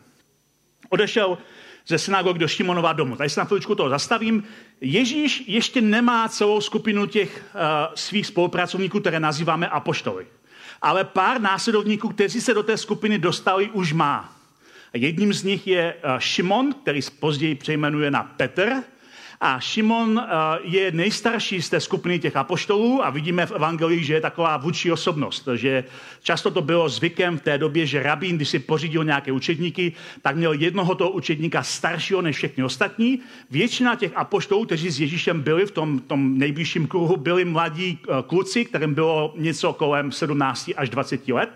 Odešel 0.89 1.39
ze 1.87 1.99
synagog 1.99 2.39
do 2.39 2.49
Šimonova 2.49 2.93
domu. 2.93 3.17
Tady 3.17 3.31
se 3.31 3.41
na 3.41 3.45
chvíličku 3.45 3.75
toho 3.75 3.89
zastavím. 3.89 4.45
Ježíš 4.81 5.45
ještě 5.47 5.81
nemá 5.81 6.29
celou 6.29 6.61
skupinu 6.61 7.07
těch 7.07 7.45
uh, 7.55 7.61
svých 7.95 8.27
spolupracovníků, 8.27 9.01
které 9.01 9.21
nazýváme 9.21 9.69
apoštoly. 9.69 10.27
Ale 10.83 11.05
pár 11.05 11.41
následovníků, 11.41 12.09
kteří 12.09 12.41
se 12.41 12.55
do 12.55 12.63
té 12.63 12.77
skupiny 12.77 13.19
dostali, 13.19 13.71
už 13.71 13.93
má. 13.93 14.38
Jedním 14.95 15.33
z 15.33 15.43
nich 15.43 15.67
je 15.67 15.95
uh, 15.95 16.19
Šimon, 16.19 16.73
který 16.83 17.01
později 17.21 17.55
přejmenuje 17.55 18.11
na 18.11 18.23
Petr, 18.23 18.83
a 19.41 19.61
Šimon 19.61 20.19
eh, 20.19 20.59
je 20.63 20.93
nejstarší 20.93 21.63
z 21.63 21.69
té 21.69 21.81
skupiny 21.81 22.19
těch 22.19 22.37
apoštolů 22.37 23.05
a 23.05 23.11
vidíme 23.11 23.47
v 23.47 23.53
Evangelii, 23.53 24.05
že 24.05 24.15
je 24.15 24.21
taková 24.21 24.57
vůči 24.57 24.93
osobnost. 24.93 25.49
Že 25.55 25.85
často 26.23 26.51
to 26.51 26.63
bylo 26.63 26.89
zvykem 26.89 27.39
v 27.39 27.43
té 27.43 27.59
době, 27.59 27.87
že 27.87 28.03
rabín, 28.03 28.37
když 28.37 28.49
si 28.49 28.59
pořídil 28.59 29.05
nějaké 29.05 29.33
učedníky, 29.33 29.93
tak 30.23 30.37
měl 30.37 30.53
jednoho 30.53 30.95
toho 30.95 31.11
učedníka 31.11 31.63
staršího 31.63 32.23
než 32.23 32.37
všechny 32.37 32.65
ostatní. 32.65 33.21
Většina 33.51 33.95
těch 33.95 34.13
apoštolů, 34.15 34.65
kteří 34.65 34.91
s 34.91 35.01
Ježíšem 35.01 35.41
byli 35.43 35.67
v 35.67 35.71
tom, 35.71 35.99
tom 35.99 36.39
nejbližším 36.39 36.87
kruhu, 36.87 37.17
byli 37.17 37.45
mladí 37.45 37.99
eh, 38.03 38.13
kluci, 38.27 38.65
kterým 38.65 38.95
bylo 38.95 39.35
něco 39.37 39.73
kolem 39.73 40.13
17 40.13 40.71
až 40.77 40.91
20 40.91 41.29
let. 41.29 41.51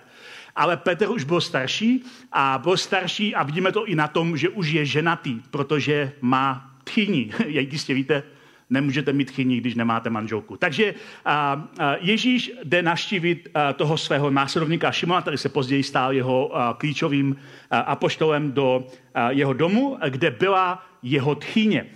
Ale 0.56 0.76
Petr 0.76 1.08
už 1.08 1.24
byl 1.24 1.40
starší 1.40 2.04
a 2.32 2.60
byl 2.62 2.76
starší 2.76 3.34
a 3.34 3.42
vidíme 3.42 3.72
to 3.72 3.86
i 3.86 3.94
na 3.94 4.08
tom, 4.08 4.36
že 4.36 4.48
už 4.48 4.68
je 4.68 4.86
ženatý, 4.86 5.40
protože 5.50 6.12
má 6.20 6.70
tchyní. 6.84 7.32
Jak 7.46 7.72
jistě 7.72 7.94
víte, 7.94 8.22
nemůžete 8.70 9.12
mít 9.12 9.24
tchyní, 9.24 9.56
když 9.60 9.74
nemáte 9.74 10.10
manželku. 10.10 10.56
Takže 10.56 10.94
a, 11.24 11.68
a 11.78 11.96
Ježíš 12.00 12.52
jde 12.64 12.82
naštívit 12.82 13.48
a, 13.54 13.72
toho 13.72 13.96
svého 13.96 14.30
následovníka 14.30 14.92
Šimona, 14.92 15.20
který 15.20 15.38
se 15.38 15.48
později 15.48 15.82
stál 15.82 16.12
jeho 16.12 16.56
a, 16.56 16.74
klíčovým 16.74 17.36
a, 17.70 17.78
apoštolem 17.80 18.52
do 18.52 18.86
a, 19.14 19.30
jeho 19.30 19.52
domu, 19.52 19.98
kde 20.08 20.30
byla 20.30 20.86
jeho 21.02 21.34
tchyně. 21.34 21.86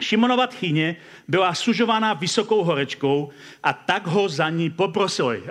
Šimonova 0.00 0.46
tchyně 0.46 0.96
byla 1.28 1.54
sužována 1.54 2.14
vysokou 2.14 2.64
horečkou 2.64 3.30
a 3.62 3.72
tak 3.72 4.06
ho 4.06 4.28
za 4.28 4.50
ní 4.50 4.70
poprosili. 4.70 5.42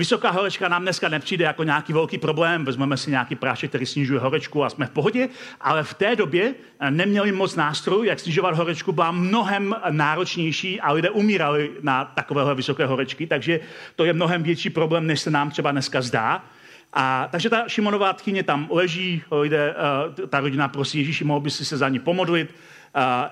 Vysoká 0.00 0.30
horečka 0.30 0.68
nám 0.68 0.82
dneska 0.82 1.08
nepřijde 1.08 1.44
jako 1.44 1.64
nějaký 1.64 1.92
velký 1.92 2.18
problém, 2.18 2.64
vezmeme 2.64 2.96
si 2.96 3.10
nějaký 3.10 3.34
prášek, 3.34 3.70
který 3.70 3.86
snižuje 3.86 4.20
horečku 4.20 4.64
a 4.64 4.70
jsme 4.70 4.86
v 4.86 4.90
pohodě, 4.90 5.28
ale 5.60 5.84
v 5.84 5.94
té 5.94 6.16
době 6.16 6.54
eh, 6.80 6.90
neměli 6.90 7.32
moc 7.32 7.56
nástrojů, 7.56 8.02
jak 8.02 8.20
snižovat 8.20 8.56
horečku, 8.56 8.92
byla 8.92 9.10
mnohem 9.10 9.76
náročnější 9.90 10.80
a 10.80 10.92
lidé 10.92 11.10
umírali 11.10 11.70
na 11.82 12.04
takovéhle 12.04 12.54
vysoké 12.54 12.86
horečky, 12.86 13.26
takže 13.26 13.60
to 13.96 14.04
je 14.04 14.12
mnohem 14.12 14.42
větší 14.42 14.70
problém, 14.70 15.06
než 15.06 15.20
se 15.20 15.30
nám 15.30 15.50
třeba 15.50 15.70
dneska 15.70 16.02
zdá. 16.02 16.44
A, 16.92 17.28
takže 17.30 17.50
ta 17.50 17.68
Šimonová 17.68 18.12
tchyně 18.12 18.42
tam 18.42 18.68
leží, 18.70 19.22
lidé, 19.30 19.74
uh, 20.18 20.26
ta 20.26 20.40
rodina 20.40 20.68
prosí 20.68 20.98
Ježíši, 20.98 21.24
mohl 21.24 21.40
by 21.40 21.50
si 21.50 21.64
se 21.64 21.76
za 21.76 21.88
ní 21.88 21.98
pomodlit. 21.98 22.54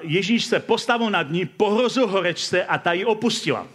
Ježíš 0.00 0.44
se 0.44 0.60
postavil 0.60 1.10
nad 1.10 1.30
ní, 1.30 1.44
pohrozil 1.46 2.06
horečce 2.06 2.64
a 2.64 2.78
ta 2.78 2.92
ji 2.92 3.04
opustila. 3.04 3.66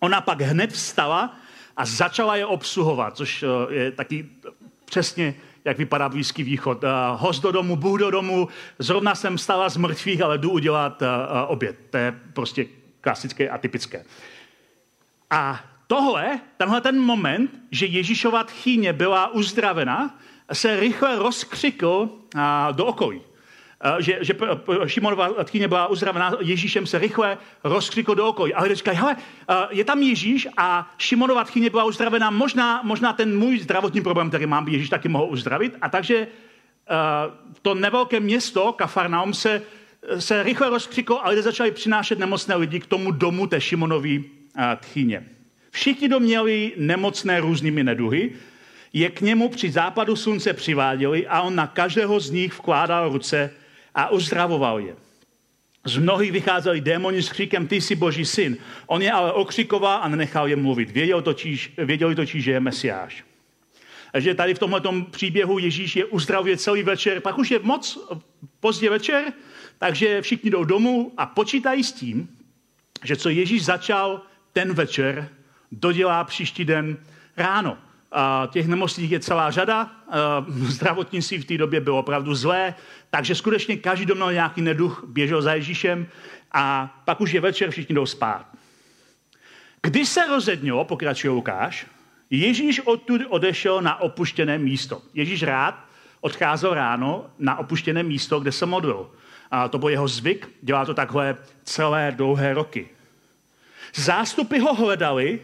Ona 0.00 0.20
pak 0.20 0.40
hned 0.40 0.72
vstala 0.72 1.36
a 1.78 1.84
začala 1.84 2.36
je 2.36 2.46
obsluhovat, 2.46 3.16
což 3.16 3.42
eh, 3.42 3.74
je 3.74 3.92
taky 3.92 4.26
přesně 4.84 5.34
jak 5.64 5.78
vypadá 5.78 6.08
Blízký 6.08 6.42
východ. 6.42 6.84
Uh, 6.84 6.90
host 7.20 7.42
do 7.42 7.52
domu, 7.52 7.76
Bůh 7.76 7.98
do 8.00 8.10
domu, 8.10 8.48
zrovna 8.78 9.14
jsem 9.14 9.38
stala 9.38 9.68
z 9.68 9.76
mrtvých, 9.76 10.22
ale 10.22 10.38
jdu 10.38 10.50
udělat 10.50 11.02
uh, 11.02 11.08
oběd. 11.46 11.76
To 11.90 11.96
je 11.96 12.20
prostě 12.32 12.66
klasické 13.00 13.48
a 13.48 13.58
typické. 13.58 14.04
A 15.30 15.60
tohle, 15.86 16.40
tenhle 16.56 16.80
ten 16.80 17.00
moment, 17.00 17.50
že 17.70 17.86
Ježíšova 17.86 18.44
tchýně 18.44 18.92
byla 18.92 19.28
uzdravena, 19.28 20.18
se 20.52 20.80
rychle 20.80 21.16
rozkřikl 21.16 22.08
do 22.72 22.86
okolí. 22.86 23.20
Eh, 23.80 24.02
že, 24.02 24.18
že 24.20 24.34
Šimonova 24.86 25.44
tchyně 25.44 25.68
byla 25.68 25.86
uzdravená 25.86 26.32
Ježíšem, 26.40 26.86
se 26.86 26.98
rychle 26.98 27.38
rozkřikl 27.64 28.14
do 28.14 28.26
okolí. 28.26 28.54
A 28.54 28.62
lidé 28.62 28.74
říkají, 28.74 28.98
hele, 28.98 29.16
eh, 29.50 29.54
je 29.70 29.84
tam 29.84 30.02
Ježíš 30.02 30.48
a 30.56 30.94
Šimonova 30.98 31.44
tchyně 31.44 31.70
byla 31.70 31.84
uzdravená, 31.84 32.30
možná, 32.30 32.80
možná 32.82 33.12
ten 33.12 33.38
můj 33.38 33.58
zdravotní 33.58 34.00
problém, 34.00 34.28
který 34.28 34.46
mám, 34.46 34.68
Ježíš 34.68 34.88
taky 34.88 35.08
mohl 35.08 35.26
uzdravit. 35.30 35.76
A 35.80 35.88
takže 35.88 36.16
eh, 36.16 36.94
to 37.62 37.74
nevelké 37.74 38.20
město, 38.20 38.72
Kafarnaum, 38.72 39.34
se, 39.34 39.62
se 40.18 40.42
rychle 40.42 40.70
rozkřiklo 40.70 41.26
a 41.26 41.28
lidé 41.28 41.42
začali 41.42 41.70
přinášet 41.70 42.18
nemocné 42.18 42.54
lidi 42.54 42.80
k 42.80 42.86
tomu 42.86 43.10
domu 43.10 43.46
té 43.46 43.60
Šimonové 43.60 44.18
tchyně. 44.80 45.26
Všichni 45.70 46.08
doměli 46.08 46.72
nemocné 46.76 47.40
různými 47.40 47.84
neduhy, 47.84 48.32
je 48.92 49.10
k 49.10 49.20
němu 49.20 49.48
při 49.48 49.70
západu 49.70 50.16
slunce 50.16 50.52
přiváděli 50.52 51.26
a 51.26 51.42
on 51.42 51.54
na 51.54 51.66
každého 51.66 52.20
z 52.20 52.30
nich 52.30 52.58
vkládal 52.58 53.12
ruce 53.12 53.50
a 53.94 54.08
uzdravoval 54.08 54.80
je. 54.80 54.96
Z 55.84 55.96
mnohých 55.96 56.32
vycházeli 56.32 56.80
démoni 56.80 57.22
s 57.22 57.28
kříkem, 57.28 57.66
ty 57.66 57.80
jsi 57.80 57.96
boží 57.96 58.24
syn. 58.24 58.56
On 58.86 59.02
je 59.02 59.12
ale 59.12 59.32
okřikoval 59.32 60.00
a 60.02 60.08
nenechal 60.08 60.48
je 60.48 60.56
mluvit. 60.56 60.90
Věděl 60.90 61.22
totiž, 61.22 61.72
věděli 61.76 62.14
totiž, 62.14 62.44
že 62.44 62.52
je 62.52 62.60
mesiáš. 62.60 63.24
Takže 64.12 64.34
tady 64.34 64.54
v 64.54 64.58
tomhle 64.58 64.82
příběhu 65.10 65.58
Ježíš 65.58 65.96
je 65.96 66.04
uzdravuje 66.04 66.56
celý 66.56 66.82
večer, 66.82 67.20
pak 67.20 67.38
už 67.38 67.50
je 67.50 67.58
moc 67.58 68.08
pozdě 68.60 68.90
večer, 68.90 69.32
takže 69.78 70.22
všichni 70.22 70.50
jdou 70.50 70.64
domů 70.64 71.12
a 71.16 71.26
počítají 71.26 71.84
s 71.84 71.92
tím, 71.92 72.28
že 73.04 73.16
co 73.16 73.28
Ježíš 73.28 73.64
začal 73.64 74.22
ten 74.52 74.72
večer, 74.74 75.28
dodělá 75.72 76.24
příští 76.24 76.64
den 76.64 76.96
ráno. 77.36 77.78
A 78.12 78.48
těch 78.50 78.68
nemocných 78.68 79.10
je 79.10 79.20
celá 79.20 79.50
řada. 79.50 79.90
Zdravotnictví 80.48 81.38
v 81.38 81.44
té 81.44 81.58
době 81.58 81.80
bylo 81.80 81.98
opravdu 81.98 82.34
zlé, 82.34 82.74
takže 83.10 83.34
skutečně 83.34 83.76
každý 83.76 84.06
dom 84.06 84.18
měl 84.18 84.32
nějaký 84.32 84.62
neduch, 84.62 85.04
běžel 85.08 85.42
za 85.42 85.54
Ježíšem 85.54 86.06
a 86.52 86.94
pak 87.04 87.20
už 87.20 87.32
je 87.32 87.40
večer, 87.40 87.70
všichni 87.70 87.94
jdou 87.94 88.06
spát. 88.06 88.46
Když 89.82 90.08
se 90.08 90.26
rozednilo, 90.26 90.84
pokračuje 90.84 91.30
Lukáš, 91.30 91.86
Ježíš 92.30 92.80
odtud 92.80 93.20
odešel 93.28 93.82
na 93.82 94.00
opuštěné 94.00 94.58
místo. 94.58 95.02
Ježíš 95.14 95.42
rád 95.42 95.84
odcházel 96.20 96.74
ráno 96.74 97.26
na 97.38 97.58
opuštěné 97.58 98.02
místo, 98.02 98.40
kde 98.40 98.52
se 98.52 98.66
modlil. 98.66 99.10
A 99.50 99.68
to 99.68 99.78
byl 99.78 99.88
jeho 99.88 100.08
zvyk, 100.08 100.48
dělá 100.62 100.84
to 100.84 100.94
takhle 100.94 101.36
celé 101.64 102.12
dlouhé 102.16 102.54
roky. 102.54 102.88
Zástupy 103.94 104.58
ho 104.58 104.74
hledali 104.74 105.40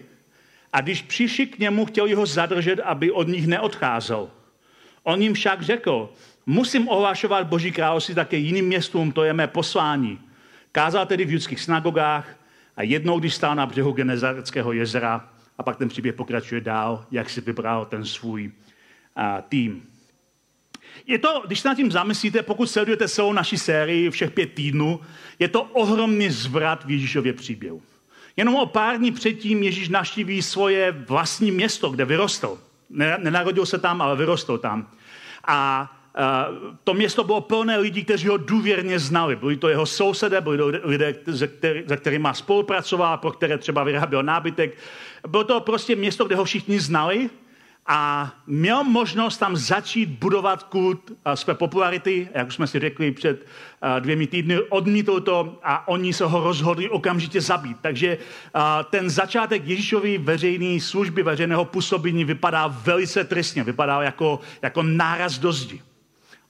a 0.75 0.81
když 0.81 1.03
přišli 1.03 1.47
k 1.47 1.59
němu, 1.59 1.87
chtěli 1.87 2.15
ho 2.15 2.27
zadržet, 2.27 2.81
aby 2.81 3.11
od 3.11 3.29
nich 3.29 3.47
neodcházel. 3.47 4.31
On 5.03 5.23
jim 5.23 5.35
však 5.35 5.63
řekl, 5.63 6.13
musím 6.47 6.89
ohlašovat 6.89 7.47
Boží 7.47 7.73
království 7.73 8.15
také 8.15 8.37
jiným 8.37 8.67
městům, 8.67 9.13
to 9.13 9.25
je 9.25 9.33
mé 9.33 9.47
poslání. 9.47 10.21
Kázal 10.73 11.07
tedy 11.07 11.25
v 11.25 11.31
judských 11.31 11.61
synagogách 11.61 12.37
a 12.77 12.83
jednou, 12.83 13.19
když 13.19 13.35
stál 13.35 13.55
na 13.55 13.67
břehu 13.67 13.93
Genezareckého 13.93 14.73
jezera, 14.73 15.29
a 15.59 15.63
pak 15.63 15.77
ten 15.77 15.89
příběh 15.89 16.15
pokračuje 16.15 16.61
dál, 16.61 17.07
jak 17.11 17.31
si 17.31 17.41
vybral 17.41 17.85
ten 17.85 18.05
svůj 18.05 18.53
a, 19.17 19.43
tým. 19.43 19.83
Je 21.07 21.19
to, 21.19 21.43
když 21.47 21.61
se 21.61 21.69
nad 21.69 21.75
tím 21.75 21.93
zamyslíte, 21.93 22.43
pokud 22.43 22.71
sledujete 22.71 23.09
celou 23.09 23.33
naši 23.33 23.59
sérii 23.59 24.11
všech 24.11 24.31
pět 24.31 24.53
týdnů, 24.53 25.01
je 25.39 25.49
to 25.49 25.63
ohromný 25.63 26.31
zvrat 26.31 26.85
v 26.85 26.91
Ježíšově 26.91 27.33
příběhu. 27.33 27.83
Jenom 28.37 28.55
o 28.55 28.67
pár 28.67 28.99
dní 28.99 29.13
předtím 29.13 29.63
Ježíš 29.63 29.89
naštíví 29.89 30.43
svoje 30.43 30.93
vlastní 30.93 31.51
město, 31.51 31.91
kde 31.91 32.05
vyrostl. 32.05 32.59
Nenarodil 33.19 33.67
se 33.67 33.79
tam, 33.79 34.03
ale 34.03 34.17
vyrostl 34.17 34.59
tam. 34.59 34.91
A 35.47 35.91
to 36.85 36.95
město 36.95 37.25
bylo 37.25 37.41
plné 37.41 37.79
lidí, 37.79 38.05
kteří 38.05 38.29
ho 38.29 38.37
důvěrně 38.37 38.99
znali. 38.99 39.37
Byli 39.37 39.57
to 39.57 39.69
jeho 39.69 39.87
sousedé, 39.87 40.41
byli 40.41 40.59
to 40.59 40.67
lidé, 40.67 41.15
se, 41.37 41.49
který, 41.49 41.83
se 41.89 41.97
kterými 41.97 42.29
spolupracoval, 42.33 43.19
pro 43.19 43.31
které 43.31 43.59
třeba 43.59 43.85
vyráběl 43.85 44.23
nábytek. 44.23 44.79
Bylo 45.29 45.45
to 45.45 45.61
prostě 45.61 45.97
město, 45.97 46.25
kde 46.25 46.37
ho 46.37 46.45
všichni 46.45 46.81
znali 46.81 47.31
a 47.87 48.33
měl 48.47 48.85
možnost 48.85 49.39
tam 49.39 49.57
začít 49.57 50.09
budovat 50.09 50.63
kult 50.63 51.13
své 51.35 51.55
popularity, 51.55 52.29
jak 52.35 52.53
jsme 52.53 52.67
si 52.67 52.79
řekli 52.79 53.11
před 53.11 53.47
dvěmi 53.99 54.27
týdny, 54.27 54.61
odmítl 54.61 55.21
to 55.21 55.59
a 55.63 55.89
oni 55.89 56.13
se 56.13 56.25
ho 56.25 56.45
rozhodli 56.45 56.89
okamžitě 56.89 57.41
zabít. 57.41 57.77
Takže 57.81 58.19
ten 58.91 59.11
začátek 59.11 59.63
Ježíšovy 59.67 60.19
veřejné 60.19 60.81
služby, 60.81 61.23
veřejného 61.23 61.65
působení 61.65 62.25
vypadá 62.25 62.67
velice 62.67 63.25
tristně, 63.25 63.65
vypadá 63.65 64.03
jako, 64.03 64.41
jako 64.63 64.83
náraz 64.83 65.39
do 65.39 65.53
zdi. 65.53 65.83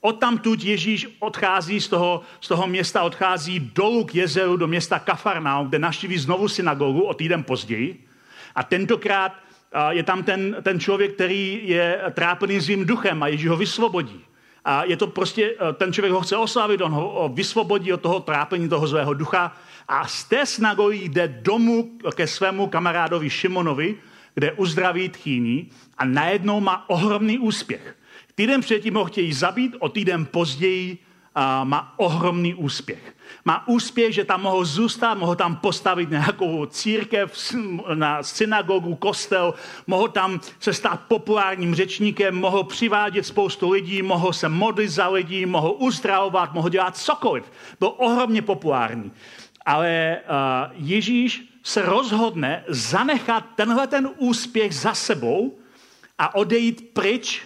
Odtamtud 0.01 0.63
Ježíš 0.63 1.07
odchází 1.19 1.81
z 1.81 1.87
toho, 1.87 2.21
z 2.41 2.47
toho 2.47 2.67
města, 2.67 3.03
odchází 3.03 3.59
dolů 3.59 4.05
k 4.05 4.15
jezeru 4.15 4.57
do 4.57 4.67
města 4.67 4.99
Kafarnaum, 4.99 5.67
kde 5.67 5.79
naštíví 5.79 6.17
znovu 6.17 6.47
synagogu 6.47 7.01
o 7.01 7.13
týden 7.13 7.43
později. 7.43 8.05
A 8.55 8.63
tentokrát 8.63 9.31
je 9.89 10.03
tam 10.03 10.23
ten, 10.23 10.55
ten 10.61 10.79
člověk, 10.79 11.13
který 11.13 11.61
je 11.63 12.01
trápený 12.11 12.61
svým 12.61 12.85
duchem 12.85 13.23
a 13.23 13.27
Ježíš 13.27 13.47
ho 13.47 13.57
vysvobodí. 13.57 14.21
A 14.65 14.83
je 14.83 14.97
to 14.97 15.07
prostě, 15.07 15.55
ten 15.73 15.93
člověk 15.93 16.13
ho 16.13 16.21
chce 16.21 16.37
oslavit, 16.37 16.81
on 16.81 16.91
ho 16.91 17.31
vysvobodí 17.33 17.93
od 17.93 18.01
toho 18.01 18.19
trápení 18.19 18.69
toho 18.69 18.87
svého 18.87 19.13
ducha 19.13 19.57
a 19.87 20.07
z 20.07 20.23
té 20.23 20.45
synagogy 20.45 20.97
jde 20.97 21.27
domů 21.27 21.91
ke 22.15 22.27
svému 22.27 22.67
kamarádovi 22.67 23.29
Šimonovi, 23.29 23.95
kde 24.33 24.51
uzdraví 24.51 25.09
tchýní 25.09 25.69
a 25.97 26.05
najednou 26.05 26.59
má 26.59 26.89
ohromný 26.89 27.39
úspěch. 27.39 27.95
Týden 28.35 28.61
předtím 28.61 28.95
ho 28.95 29.05
chtějí 29.05 29.33
zabít, 29.33 29.75
o 29.79 29.89
týden 29.89 30.25
později 30.25 30.97
má 31.63 31.93
ohromný 31.97 32.53
úspěch. 32.53 33.15
Má 33.45 33.67
úspěch, 33.67 34.13
že 34.13 34.23
tam 34.23 34.41
mohou 34.41 34.65
zůstat, 34.65 35.13
mohou 35.13 35.35
tam 35.35 35.55
postavit 35.55 36.09
nějakou 36.09 36.65
církev, 36.65 37.55
na 37.93 38.23
synagogu, 38.23 38.95
kostel, 38.95 39.53
mohou 39.87 40.07
tam 40.07 40.39
se 40.59 40.73
stát 40.73 40.99
populárním 41.07 41.75
řečníkem, 41.75 42.35
mohou 42.35 42.63
přivádět 42.63 43.25
spoustu 43.25 43.69
lidí, 43.69 44.01
mohou 44.01 44.33
se 44.33 44.49
modlit 44.49 44.89
za 44.89 45.09
lidi, 45.09 45.45
mohou 45.45 45.71
uzdravovat, 45.71 46.53
mohou 46.53 46.67
dělat 46.67 46.97
cokoliv. 46.97 47.51
Byl 47.79 47.93
ohromně 47.97 48.41
populární. 48.41 49.11
Ale 49.65 50.17
uh, 50.23 50.87
Ježíš 50.87 51.43
se 51.63 51.81
rozhodne 51.81 52.63
zanechat 52.67 53.43
tenhle 53.55 53.87
ten 53.87 54.09
úspěch 54.17 54.75
za 54.75 54.93
sebou 54.93 55.59
a 56.17 56.35
odejít 56.35 56.89
pryč 56.93 57.41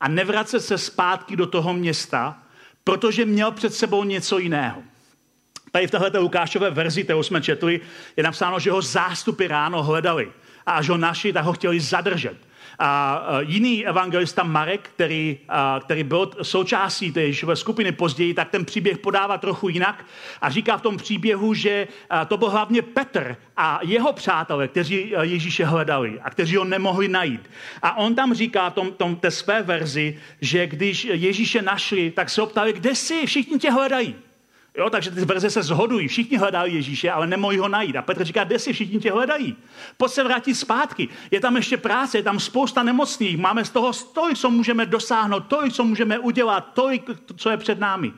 a 0.00 0.08
nevracet 0.08 0.60
se 0.60 0.78
zpátky 0.78 1.36
do 1.36 1.46
toho 1.46 1.72
města, 1.72 2.43
protože 2.84 3.24
měl 3.24 3.50
před 3.50 3.74
sebou 3.74 4.04
něco 4.04 4.38
jiného. 4.38 4.82
Tady 5.72 5.86
v 5.86 5.90
této 5.90 6.20
Lukášové 6.20 6.70
verzi, 6.70 7.04
kterou 7.04 7.22
jsme 7.22 7.40
četli, 7.40 7.80
je 8.16 8.22
napsáno, 8.22 8.60
že 8.60 8.70
ho 8.70 8.82
zástupy 8.82 9.46
ráno 9.46 9.82
hledali. 9.82 10.32
A 10.66 10.72
až 10.72 10.88
ho 10.88 10.96
našli, 10.96 11.32
tak 11.32 11.44
ho 11.44 11.52
chtěli 11.52 11.80
zadržet. 11.80 12.36
A 12.78 13.22
jiný 13.40 13.86
evangelista 13.86 14.42
Marek, 14.42 14.90
který, 14.94 15.38
který 15.80 16.04
byl 16.04 16.30
součástí 16.42 17.12
té 17.12 17.22
Ježíšové 17.22 17.56
skupiny 17.56 17.92
později, 17.92 18.34
tak 18.34 18.50
ten 18.50 18.64
příběh 18.64 18.98
podává 18.98 19.38
trochu 19.38 19.68
jinak 19.68 20.04
a 20.40 20.50
říká 20.50 20.76
v 20.76 20.82
tom 20.82 20.96
příběhu, 20.96 21.54
že 21.54 21.88
to 22.28 22.36
byl 22.36 22.50
hlavně 22.50 22.82
Petr 22.82 23.36
a 23.56 23.80
jeho 23.82 24.12
přátelé, 24.12 24.68
kteří 24.68 25.14
Ježíše 25.20 25.64
hledali 25.64 26.20
a 26.20 26.30
kteří 26.30 26.56
ho 26.56 26.64
nemohli 26.64 27.08
najít. 27.08 27.50
A 27.82 27.96
on 27.96 28.14
tam 28.14 28.34
říká 28.34 28.70
v 28.70 28.74
tom, 28.74 28.92
tom, 28.92 29.16
té 29.16 29.30
své 29.30 29.62
verzi, 29.62 30.18
že 30.40 30.66
když 30.66 31.04
Ježíše 31.04 31.62
našli, 31.62 32.10
tak 32.10 32.30
se 32.30 32.42
optali, 32.42 32.72
kde 32.72 32.94
jsi, 32.94 33.26
všichni 33.26 33.58
tě 33.58 33.70
hledají. 33.70 34.14
Jo, 34.78 34.90
takže 34.90 35.10
ty 35.10 35.24
verze 35.24 35.50
se 35.50 35.62
zhodují. 35.62 36.08
Všichni 36.08 36.36
hledají 36.36 36.74
Ježíše, 36.74 37.10
ale 37.10 37.26
nemohou 37.26 37.58
ho 37.58 37.68
najít. 37.68 37.96
A 37.96 38.02
Petr 38.02 38.24
říká, 38.24 38.44
kde 38.44 38.58
si 38.58 38.72
všichni 38.72 38.98
tě 38.98 39.12
hledají? 39.12 39.56
Pojď 39.96 40.12
se 40.12 40.24
vrátit 40.24 40.54
zpátky. 40.54 41.08
Je 41.30 41.40
tam 41.40 41.56
ještě 41.56 41.76
práce, 41.76 42.18
je 42.18 42.22
tam 42.22 42.40
spousta 42.40 42.82
nemocných. 42.82 43.38
Máme 43.38 43.64
z 43.64 43.70
toho 43.70 43.92
tolik, 44.12 44.38
co 44.38 44.50
můžeme 44.50 44.86
dosáhnout, 44.86 45.40
tolik, 45.40 45.72
co 45.72 45.84
můžeme 45.84 46.18
udělat, 46.18 46.70
tolik, 46.74 47.10
co 47.36 47.50
je 47.50 47.56
před 47.56 47.78
námi. 47.78 48.12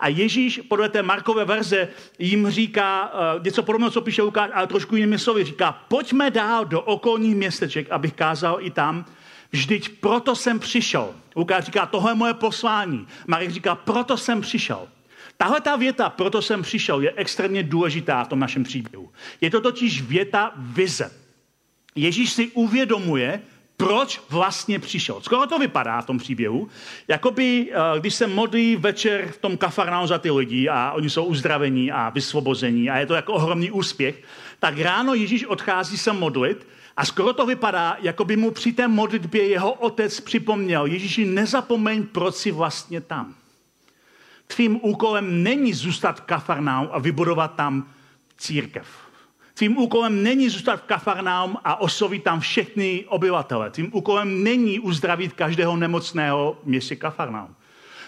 A 0.00 0.08
Ježíš 0.08 0.60
podle 0.68 0.88
té 0.88 1.02
Markové 1.02 1.44
verze 1.44 1.88
jim 2.18 2.50
říká 2.50 3.12
uh, 3.36 3.44
něco 3.44 3.62
podobného, 3.62 3.90
co 3.90 4.00
píše 4.00 4.22
Lukáš, 4.22 4.50
ale 4.54 4.66
trošku 4.66 4.96
jinými 4.96 5.18
slovy. 5.18 5.44
Říká, 5.44 5.72
pojďme 5.88 6.30
dál 6.30 6.64
do 6.64 6.80
okolních 6.80 7.36
městeček, 7.36 7.90
abych 7.90 8.12
kázal 8.12 8.58
i 8.60 8.70
tam. 8.70 9.04
Vždyť 9.52 9.88
proto 9.88 10.36
jsem 10.36 10.58
přišel. 10.58 11.14
Lukáš 11.36 11.64
říká, 11.64 11.86
tohle 11.86 12.10
je 12.10 12.14
moje 12.14 12.34
poslání. 12.34 13.06
Marek 13.26 13.50
říká, 13.50 13.74
proto 13.74 14.16
jsem 14.16 14.40
přišel. 14.40 14.88
Tahle 15.40 15.60
ta 15.60 15.76
věta, 15.76 16.10
proto 16.10 16.42
jsem 16.42 16.62
přišel, 16.62 17.00
je 17.00 17.12
extrémně 17.16 17.62
důležitá 17.62 18.24
v 18.24 18.28
tom 18.28 18.38
našem 18.40 18.64
příběhu. 18.64 19.10
Je 19.40 19.50
to 19.50 19.60
totiž 19.60 20.02
věta 20.02 20.52
vize. 20.56 21.10
Ježíš 21.94 22.32
si 22.32 22.48
uvědomuje, 22.48 23.40
proč 23.76 24.20
vlastně 24.30 24.78
přišel. 24.78 25.20
Skoro 25.20 25.46
to 25.46 25.58
vypadá 25.58 26.00
v 26.00 26.06
tom 26.06 26.18
příběhu, 26.18 26.68
jako 27.08 27.30
by, 27.30 27.72
eh, 27.72 28.00
když 28.00 28.14
se 28.14 28.26
modlí 28.26 28.76
večer 28.76 29.32
v 29.32 29.38
tom 29.38 29.56
kafarnáu 29.56 30.06
za 30.06 30.18
ty 30.18 30.30
lidi 30.30 30.68
a 30.68 30.92
oni 30.92 31.10
jsou 31.10 31.24
uzdravení 31.24 31.92
a 31.92 32.10
vysvobození 32.10 32.90
a 32.90 32.98
je 32.98 33.06
to 33.06 33.14
jako 33.14 33.32
ohromný 33.32 33.70
úspěch, 33.70 34.22
tak 34.58 34.78
ráno 34.78 35.14
Ježíš 35.14 35.44
odchází 35.44 35.98
se 35.98 36.12
modlit 36.12 36.68
a 36.96 37.04
skoro 37.04 37.32
to 37.32 37.46
vypadá, 37.46 37.96
jako 38.00 38.24
by 38.24 38.36
mu 38.36 38.50
při 38.50 38.72
té 38.72 38.88
modlitbě 38.88 39.48
jeho 39.48 39.72
otec 39.72 40.20
připomněl, 40.20 40.86
Ježíši, 40.86 41.24
nezapomeň, 41.24 42.06
proč 42.06 42.34
jsi 42.34 42.50
vlastně 42.50 43.00
tam. 43.00 43.39
Tvým 44.54 44.80
úkolem 44.82 45.42
není 45.42 45.72
zůstat 45.72 46.20
v 46.20 46.20
Kafarnaum 46.20 46.88
a 46.92 46.98
vybudovat 46.98 47.54
tam 47.54 47.88
církev. 48.36 48.86
Tvým 49.54 49.78
úkolem 49.78 50.22
není 50.22 50.48
zůstat 50.48 50.76
v 50.76 50.82
Kafarnaum 50.82 51.56
a 51.64 51.80
oslovit 51.80 52.24
tam 52.24 52.40
všechny 52.40 53.04
obyvatele. 53.08 53.70
Tvým 53.70 53.90
úkolem 53.92 54.44
není 54.44 54.80
uzdravit 54.80 55.32
každého 55.32 55.76
nemocného 55.76 56.58
v 56.62 56.66
městě 56.66 56.96
Kafarnaum. 56.96 57.54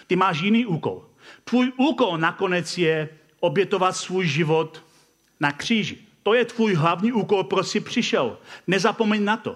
Ty 0.07 0.15
máš 0.15 0.41
jiný 0.41 0.65
úkol. 0.65 1.03
Tvůj 1.43 1.71
úkol 1.77 2.17
nakonec 2.17 2.77
je 2.77 3.09
obětovat 3.39 3.95
svůj 3.95 4.27
život 4.27 4.83
na 5.39 5.51
kříži. 5.51 5.97
To 6.23 6.33
je 6.33 6.45
tvůj 6.45 6.73
hlavní 6.73 7.11
úkol, 7.11 7.43
proč 7.43 7.67
jsi 7.67 7.79
přišel. 7.79 8.37
Nezapomeň 8.67 9.23
na 9.23 9.37
to. 9.37 9.55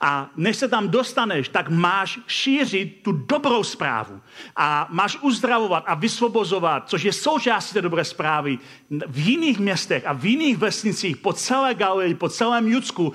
A 0.00 0.30
než 0.36 0.56
se 0.56 0.68
tam 0.68 0.88
dostaneš, 0.88 1.48
tak 1.48 1.68
máš 1.68 2.18
šířit 2.26 3.02
tu 3.02 3.12
dobrou 3.12 3.64
zprávu. 3.64 4.20
A 4.56 4.88
máš 4.90 5.18
uzdravovat 5.20 5.84
a 5.86 5.94
vysvobozovat, 5.94 6.88
což 6.88 7.02
je 7.02 7.12
součástí 7.12 7.74
té 7.74 7.82
dobré 7.82 8.04
zprávy, 8.04 8.58
v 9.06 9.18
jiných 9.18 9.58
městech 9.58 10.06
a 10.06 10.12
v 10.12 10.24
jiných 10.24 10.58
vesnicích, 10.58 11.16
po 11.16 11.32
celé 11.32 11.74
Galilei, 11.74 12.14
po 12.14 12.28
celém 12.28 12.68
Judsku, 12.68 13.12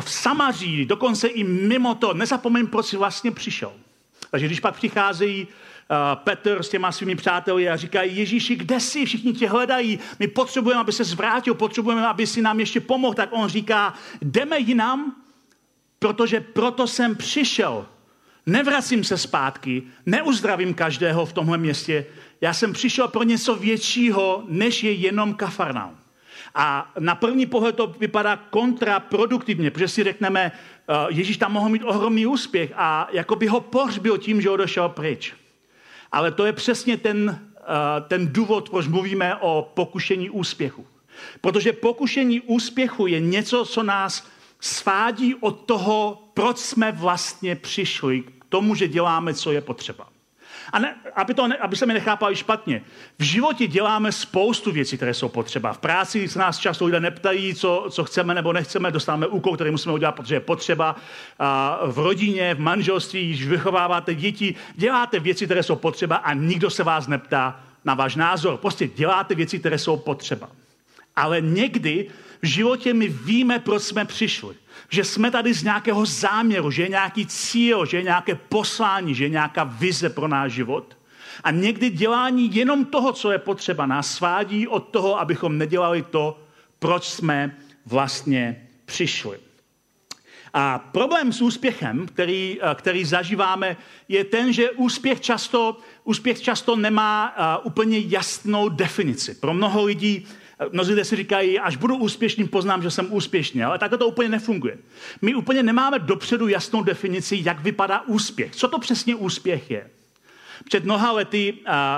v 0.00 0.10
Samaří, 0.10 0.84
dokonce 0.84 1.28
i 1.28 1.44
mimo 1.44 1.94
to. 1.94 2.14
Nezapomeň, 2.14 2.66
proč 2.66 2.86
jsi 2.86 2.96
vlastně 2.96 3.30
přišel. 3.30 3.72
Takže 4.30 4.46
když 4.46 4.60
pak 4.60 4.74
přicházejí 4.74 5.44
uh, 5.44 5.96
Petr 6.14 6.62
s 6.62 6.68
těma 6.68 6.92
svými 6.92 7.16
přáteli 7.16 7.68
a 7.68 7.76
říkají, 7.76 8.16
Ježíši, 8.16 8.56
kde 8.56 8.80
jsi? 8.80 9.04
Všichni 9.04 9.32
tě 9.32 9.48
hledají. 9.48 9.98
My 10.18 10.26
potřebujeme, 10.28 10.80
aby 10.80 10.92
se 10.92 11.04
zvrátil, 11.04 11.54
potřebujeme, 11.54 12.06
aby 12.06 12.26
si 12.26 12.42
nám 12.42 12.60
ještě 12.60 12.80
pomohl. 12.80 13.14
Tak 13.14 13.28
on 13.32 13.48
říká, 13.48 13.94
jdeme 14.22 14.58
jinam, 14.58 15.23
protože 16.04 16.40
proto 16.40 16.86
jsem 16.86 17.16
přišel. 17.16 17.86
Nevracím 18.46 19.04
se 19.04 19.18
zpátky, 19.18 19.82
neuzdravím 20.06 20.74
každého 20.74 21.26
v 21.26 21.32
tomhle 21.32 21.58
městě. 21.58 22.06
Já 22.40 22.52
jsem 22.52 22.72
přišel 22.72 23.08
pro 23.08 23.22
něco 23.22 23.56
většího, 23.56 24.44
než 24.48 24.84
je 24.84 24.92
jenom 24.92 25.34
kafarnaum. 25.34 25.96
A 26.54 26.92
na 26.98 27.14
první 27.14 27.46
pohled 27.46 27.76
to 27.76 27.86
vypadá 27.86 28.36
kontraproduktivně, 28.36 29.70
protože 29.70 29.88
si 29.88 30.04
řekneme, 30.04 30.52
eh, 30.52 30.94
Ježíš 31.08 31.36
tam 31.36 31.52
mohl 31.52 31.68
mít 31.68 31.82
ohromný 31.84 32.26
úspěch 32.26 32.72
a 32.76 33.08
jako 33.12 33.36
by 33.36 33.46
ho 33.46 33.60
pohřbil 33.60 34.18
tím, 34.18 34.40
že 34.40 34.50
odešel 34.50 34.88
pryč. 34.88 35.34
Ale 36.12 36.30
to 36.30 36.46
je 36.46 36.52
přesně 36.52 36.96
ten, 36.96 37.40
eh, 37.56 37.64
ten 38.08 38.28
důvod, 38.32 38.70
proč 38.70 38.86
mluvíme 38.86 39.36
o 39.36 39.72
pokušení 39.74 40.30
úspěchu. 40.30 40.86
Protože 41.40 41.72
pokušení 41.72 42.40
úspěchu 42.40 43.06
je 43.06 43.20
něco, 43.20 43.64
co 43.64 43.82
nás 43.82 44.33
svádí 44.64 45.34
od 45.34 45.60
toho, 45.66 46.22
proč 46.34 46.58
jsme 46.58 46.92
vlastně 46.92 47.56
přišli 47.56 48.20
k 48.20 48.44
tomu, 48.48 48.74
že 48.74 48.88
děláme, 48.88 49.34
co 49.34 49.52
je 49.52 49.60
potřeba. 49.60 50.08
A 50.72 50.78
ne, 50.78 50.96
aby, 51.16 51.34
to, 51.34 51.48
aby 51.60 51.76
se 51.76 51.86
mi 51.86 51.94
nechápali 51.94 52.36
špatně. 52.36 52.82
V 53.18 53.22
životě 53.22 53.66
děláme 53.66 54.12
spoustu 54.12 54.72
věcí, 54.72 54.96
které 54.96 55.14
jsou 55.14 55.28
potřeba. 55.28 55.72
V 55.72 55.78
práci 55.78 56.28
se 56.28 56.38
nás 56.38 56.58
často 56.58 56.84
lidé 56.84 57.00
neptají, 57.00 57.54
co, 57.54 57.86
co 57.90 58.04
chceme 58.04 58.34
nebo 58.34 58.52
nechceme, 58.52 58.90
dostáváme 58.90 59.26
úkol, 59.26 59.54
který 59.54 59.70
musíme 59.70 59.94
udělat, 59.94 60.12
protože 60.12 60.34
je 60.34 60.40
potřeba. 60.40 60.96
A 61.38 61.80
v 61.86 61.98
rodině, 61.98 62.54
v 62.54 62.60
manželství, 62.60 63.28
když 63.28 63.46
vychováváte 63.46 64.14
děti, 64.14 64.54
děláte 64.74 65.20
věci, 65.20 65.44
které 65.44 65.62
jsou 65.62 65.76
potřeba 65.76 66.16
a 66.16 66.32
nikdo 66.32 66.70
se 66.70 66.82
vás 66.84 67.06
neptá 67.06 67.60
na 67.84 67.94
váš 67.94 68.16
názor. 68.16 68.56
Prostě 68.56 68.88
děláte 68.88 69.34
věci, 69.34 69.58
které 69.58 69.78
jsou 69.78 69.96
potřeba. 69.96 70.48
Ale 71.16 71.40
někdy 71.40 72.10
v 72.42 72.46
životě 72.46 72.94
my 72.94 73.08
víme, 73.08 73.58
proč 73.58 73.82
jsme 73.82 74.04
přišli. 74.04 74.54
Že 74.90 75.04
jsme 75.04 75.30
tady 75.30 75.54
z 75.54 75.62
nějakého 75.62 76.06
záměru, 76.06 76.70
že 76.70 76.82
je 76.82 76.88
nějaký 76.88 77.26
cíl, 77.26 77.86
že 77.86 77.96
je 77.96 78.02
nějaké 78.02 78.34
poslání, 78.34 79.14
že 79.14 79.24
je 79.24 79.28
nějaká 79.28 79.64
vize 79.64 80.10
pro 80.10 80.28
náš 80.28 80.52
život. 80.52 80.96
A 81.44 81.50
někdy 81.50 81.90
dělání 81.90 82.54
jenom 82.54 82.84
toho, 82.84 83.12
co 83.12 83.32
je 83.32 83.38
potřeba, 83.38 83.86
nás 83.86 84.14
svádí 84.14 84.68
od 84.68 84.80
toho, 84.80 85.20
abychom 85.20 85.58
nedělali 85.58 86.02
to, 86.02 86.38
proč 86.78 87.04
jsme 87.04 87.56
vlastně 87.86 88.68
přišli. 88.84 89.38
A 90.54 90.78
problém 90.78 91.32
s 91.32 91.42
úspěchem, 91.42 92.06
který, 92.06 92.58
který 92.74 93.04
zažíváme, 93.04 93.76
je 94.08 94.24
ten, 94.24 94.52
že 94.52 94.70
úspěch 94.70 95.20
často, 95.20 95.78
úspěch 96.04 96.42
často 96.42 96.76
nemá 96.76 97.34
úplně 97.62 97.98
jasnou 97.98 98.68
definici. 98.68 99.34
Pro 99.34 99.54
mnoho 99.54 99.84
lidí 99.84 100.26
Mnozí 100.72 100.90
lidé 100.90 101.04
si 101.04 101.16
říkají, 101.16 101.58
až 101.58 101.76
budu 101.76 101.96
úspěšný, 101.96 102.48
poznám, 102.48 102.82
že 102.82 102.90
jsem 102.90 103.12
úspěšný, 103.12 103.64
ale 103.64 103.78
takhle 103.78 103.98
to 103.98 104.08
úplně 104.08 104.28
nefunguje. 104.28 104.78
My 105.22 105.34
úplně 105.34 105.62
nemáme 105.62 105.98
dopředu 105.98 106.48
jasnou 106.48 106.82
definici, 106.82 107.40
jak 107.44 107.60
vypadá 107.60 108.00
úspěch. 108.00 108.56
Co 108.56 108.68
to 108.68 108.78
přesně 108.78 109.14
úspěch 109.14 109.70
je? 109.70 109.90
Před 110.64 110.84
mnoha 110.84 111.12
lety 111.12 111.54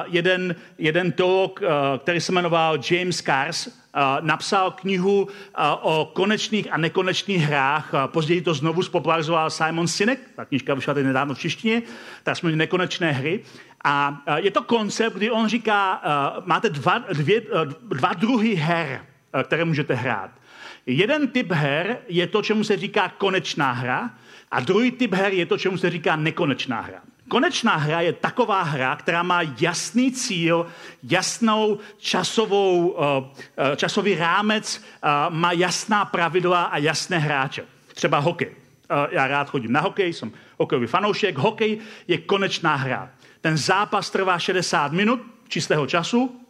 jeden, 0.07 0.55
jeden 0.79 1.13
teolog, 1.13 1.61
který 1.99 2.21
se 2.21 2.33
jmenoval 2.33 2.79
James 2.91 3.23
Cars, 3.23 3.69
napsal 4.21 4.71
knihu 4.71 5.29
o 5.83 6.11
konečných 6.15 6.73
a 6.73 6.77
nekonečných 6.77 7.43
hrách. 7.43 7.93
Později 8.07 8.41
to 8.41 8.55
znovu 8.55 8.83
spopularizoval 8.83 9.51
Simon 9.51 9.89
Sinek, 9.89 10.21
ta 10.37 10.45
knižka 10.45 10.75
vyšla 10.75 10.95
teď 10.95 11.05
nedávno 11.05 11.35
v 11.35 11.39
češtině, 11.39 11.83
tak 12.23 12.37
jsme 12.37 12.53
nekonečné 12.53 13.13
hry. 13.13 13.41
A 13.85 14.23
je 14.37 14.51
to 14.51 14.63
koncept, 14.63 15.17
kdy 15.17 15.31
on 15.31 15.49
říká, 15.49 16.03
máte 16.45 16.69
dva, 16.69 16.99
dvě, 16.99 17.43
dva 17.89 18.13
druhy 18.13 18.55
her, 18.55 19.01
které 19.43 19.65
můžete 19.65 19.95
hrát. 19.95 20.31
Jeden 20.87 21.29
typ 21.29 21.53
her 21.53 21.99
je 22.09 22.27
to, 22.27 22.43
čemu 22.43 22.65
se 22.65 22.77
říká 22.77 23.09
konečná 23.19 23.73
hra, 23.73 24.11
a 24.51 24.61
druhý 24.61 24.91
typ 24.91 25.15
her 25.15 25.33
je 25.33 25.47
to, 25.47 25.59
čemu 25.59 25.79
se 25.79 25.91
říká 25.91 26.17
nekonečná 26.17 26.81
hra. 26.81 27.01
Konečná 27.29 27.77
hra 27.77 28.01
je 28.01 28.13
taková 28.13 28.63
hra, 28.63 28.97
která 28.97 29.23
má 29.23 29.43
jasný 29.61 30.13
cíl, 30.13 30.67
jasnou 31.03 31.79
časovou, 31.99 32.97
eh, 32.99 33.43
eh, 33.73 33.77
časový 33.77 34.15
rámec, 34.15 34.83
eh, 34.83 35.09
má 35.29 35.53
jasná 35.53 36.05
pravidla 36.05 36.65
a 36.65 36.79
jasné 36.79 37.19
hráče. 37.19 37.65
Třeba 37.95 38.19
hokej. 38.19 38.51
Já 39.11 39.27
rád 39.27 39.51
chodím 39.51 39.73
na 39.73 39.81
hokej, 39.81 40.13
jsem 40.13 40.33
hokejový 40.59 40.87
fanoušek. 40.87 41.39
Hokej 41.39 41.79
je 42.09 42.19
konečná 42.19 42.75
hra. 42.75 43.11
Ten 43.41 43.57
zápas 43.57 44.11
trvá 44.11 44.39
60 44.39 44.93
minut 44.93 45.21
čistého 45.49 45.87
času. 45.87 46.41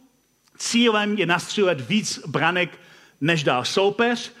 Cílem 0.57 1.17
je 1.17 1.25
nastřílet 1.25 1.89
víc 1.89 2.19
branek, 2.27 2.79
než 3.21 3.43
dal 3.43 3.65
soupeř 3.65 4.33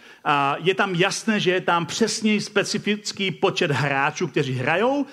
je 0.57 0.75
tam 0.75 0.95
jasné, 0.95 1.39
že 1.39 1.51
je 1.51 1.61
tam 1.61 1.85
přesný 1.85 2.41
specifický 2.41 3.31
počet 3.31 3.71
hráčů, 3.71 4.27
kteří 4.27 4.53
hrajou. 4.53 5.05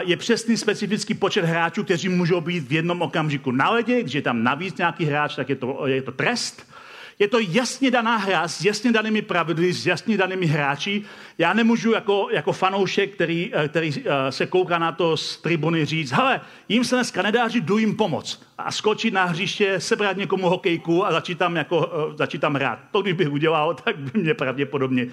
Je 0.00 0.16
přesný 0.16 0.56
specifický 0.56 1.14
počet 1.14 1.44
hráčů, 1.44 1.84
kteří 1.84 2.08
můžou 2.08 2.40
být 2.40 2.68
v 2.68 2.72
jednom 2.72 3.02
okamžiku 3.02 3.50
na 3.50 3.70
ledě. 3.70 4.02
Když 4.02 4.14
je 4.14 4.22
tam 4.22 4.42
navíc 4.42 4.76
nějaký 4.76 5.04
hráč, 5.04 5.36
tak 5.36 5.48
je 5.48 5.56
to, 5.56 5.86
je 5.86 6.02
to 6.02 6.12
trest. 6.12 6.75
Je 7.18 7.28
to 7.28 7.38
jasně 7.38 7.90
daná 7.90 8.16
hra 8.16 8.48
s 8.48 8.64
jasně 8.64 8.92
danými 8.92 9.22
pravidly, 9.22 9.72
s 9.72 9.86
jasně 9.86 10.18
danými 10.18 10.46
hráči. 10.46 11.02
Já 11.38 11.52
nemůžu 11.52 11.92
jako, 11.92 12.28
jako 12.32 12.52
fanoušek, 12.52 13.14
který, 13.14 13.50
eh, 13.54 13.68
který 13.68 13.94
eh, 13.96 14.32
se 14.32 14.46
kouká 14.46 14.78
na 14.78 14.92
to 14.92 15.16
z 15.16 15.36
tribuny 15.36 15.84
říct, 15.84 16.12
hele, 16.12 16.40
jim 16.68 16.84
se 16.84 16.96
dneska 16.96 17.22
nedáří, 17.22 17.60
jdu 17.60 17.78
jim 17.78 17.96
pomoct. 17.96 18.42
A 18.58 18.72
skočit 18.72 19.14
na 19.14 19.24
hřiště, 19.24 19.80
sebrat 19.80 20.16
někomu 20.16 20.48
hokejku 20.48 21.06
a 21.06 21.12
začít 21.12 21.38
tam, 21.38 21.56
jako, 21.56 21.90
eh, 22.12 22.16
začít 22.16 22.40
tam 22.40 22.54
hrát. 22.54 22.78
To, 22.90 23.02
kdybych 23.02 23.32
udělal, 23.32 23.74
tak 23.84 23.98
by 23.98 24.20
mě 24.20 24.34
pravděpodobně 24.34 25.06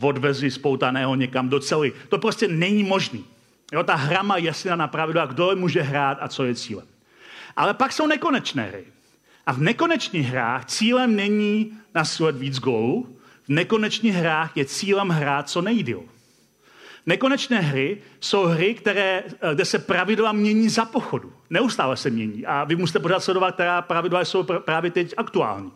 odvezli 0.00 0.50
spoutaného 0.50 1.14
někam 1.14 1.48
do 1.48 1.60
celý. 1.60 1.92
To 2.08 2.18
prostě 2.18 2.48
není 2.48 2.82
možný. 2.82 3.24
Jo, 3.72 3.82
ta 3.82 3.94
hra 3.94 4.22
má 4.22 4.36
jasně 4.36 4.76
na 4.76 4.88
pravidla, 4.88 5.26
kdo 5.26 5.56
může 5.56 5.82
hrát 5.82 6.18
a 6.20 6.28
co 6.28 6.44
je 6.44 6.54
cílem. 6.54 6.86
Ale 7.56 7.74
pak 7.74 7.92
jsou 7.92 8.06
nekonečné 8.06 8.62
hry. 8.62 8.84
A 9.48 9.52
v 9.52 9.60
nekonečných 9.60 10.26
hrách 10.26 10.64
cílem 10.64 11.16
není 11.16 11.72
nasílat 11.94 12.36
víc 12.36 12.58
gólů, 12.58 13.16
v 13.44 13.48
nekonečných 13.48 14.14
hrách 14.14 14.56
je 14.56 14.64
cílem 14.64 15.08
hrát 15.08 15.48
co 15.48 15.62
nejdíl. 15.62 16.02
Nekonečné 17.06 17.60
hry 17.60 18.02
jsou 18.20 18.44
hry, 18.44 18.74
které, 18.74 19.22
eh, 19.26 19.54
kde 19.54 19.64
se 19.64 19.78
pravidla 19.78 20.32
mění 20.32 20.68
za 20.68 20.84
pochodu. 20.84 21.32
Neustále 21.50 21.96
se 21.96 22.10
mění. 22.10 22.46
A 22.46 22.64
vy 22.64 22.76
musíte 22.76 22.98
pořád 22.98 23.20
sledovat, 23.20 23.54
která 23.54 23.82
pravidla 23.82 24.24
jsou 24.24 24.42
právě 24.42 24.90
teď 24.90 25.14
aktuální. 25.16 25.72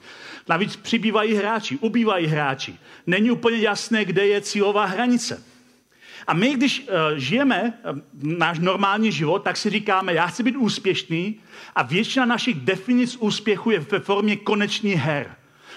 Navíc 0.49 0.77
přibývají 0.77 1.35
hráči, 1.35 1.79
ubývají 1.79 2.27
hráči. 2.27 2.79
Není 3.07 3.31
úplně 3.31 3.57
jasné, 3.57 4.05
kde 4.05 4.27
je 4.27 4.41
cílová 4.41 4.85
hranice. 4.85 5.45
A 6.27 6.35
my, 6.35 6.55
když 6.55 6.81
uh, 6.81 6.87
žijeme 7.17 7.73
uh, 7.93 7.99
náš 8.23 8.59
normální 8.59 9.13
život, 9.13 9.39
tak 9.39 9.57
si 9.57 9.71
říkáme, 9.71 10.15
já 10.15 10.27
chci 10.27 10.43
být 10.43 10.57
úspěšný 10.57 11.37
a 11.75 11.83
většina 11.83 12.27
našich 12.27 12.57
definic 12.57 13.17
úspěchu 13.17 13.71
je 13.71 13.79
ve 13.79 14.01
formě 14.01 14.37
konečných 14.37 14.97
her. 14.97 15.35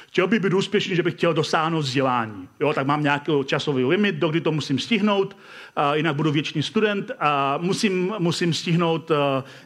Chtěl 0.07 0.27
by 0.27 0.39
být 0.39 0.53
úspěšný, 0.53 0.95
že 0.95 1.03
bych 1.03 1.13
chtěl 1.13 1.33
dosáhnout 1.33 1.79
vzdělání. 1.79 2.49
Jo, 2.59 2.73
tak 2.73 2.87
mám 2.87 3.03
nějaký 3.03 3.31
časový 3.45 3.83
limit, 3.83 4.15
dokdy 4.15 4.41
to 4.41 4.51
musím 4.51 4.79
stihnout, 4.79 5.33
uh, 5.33 5.97
jinak 5.97 6.15
budu 6.15 6.31
věčný 6.31 6.63
student. 6.63 7.11
A 7.19 7.57
musím, 7.57 8.13
musím 8.19 8.53
stihnout 8.53 9.11
uh, 9.11 9.17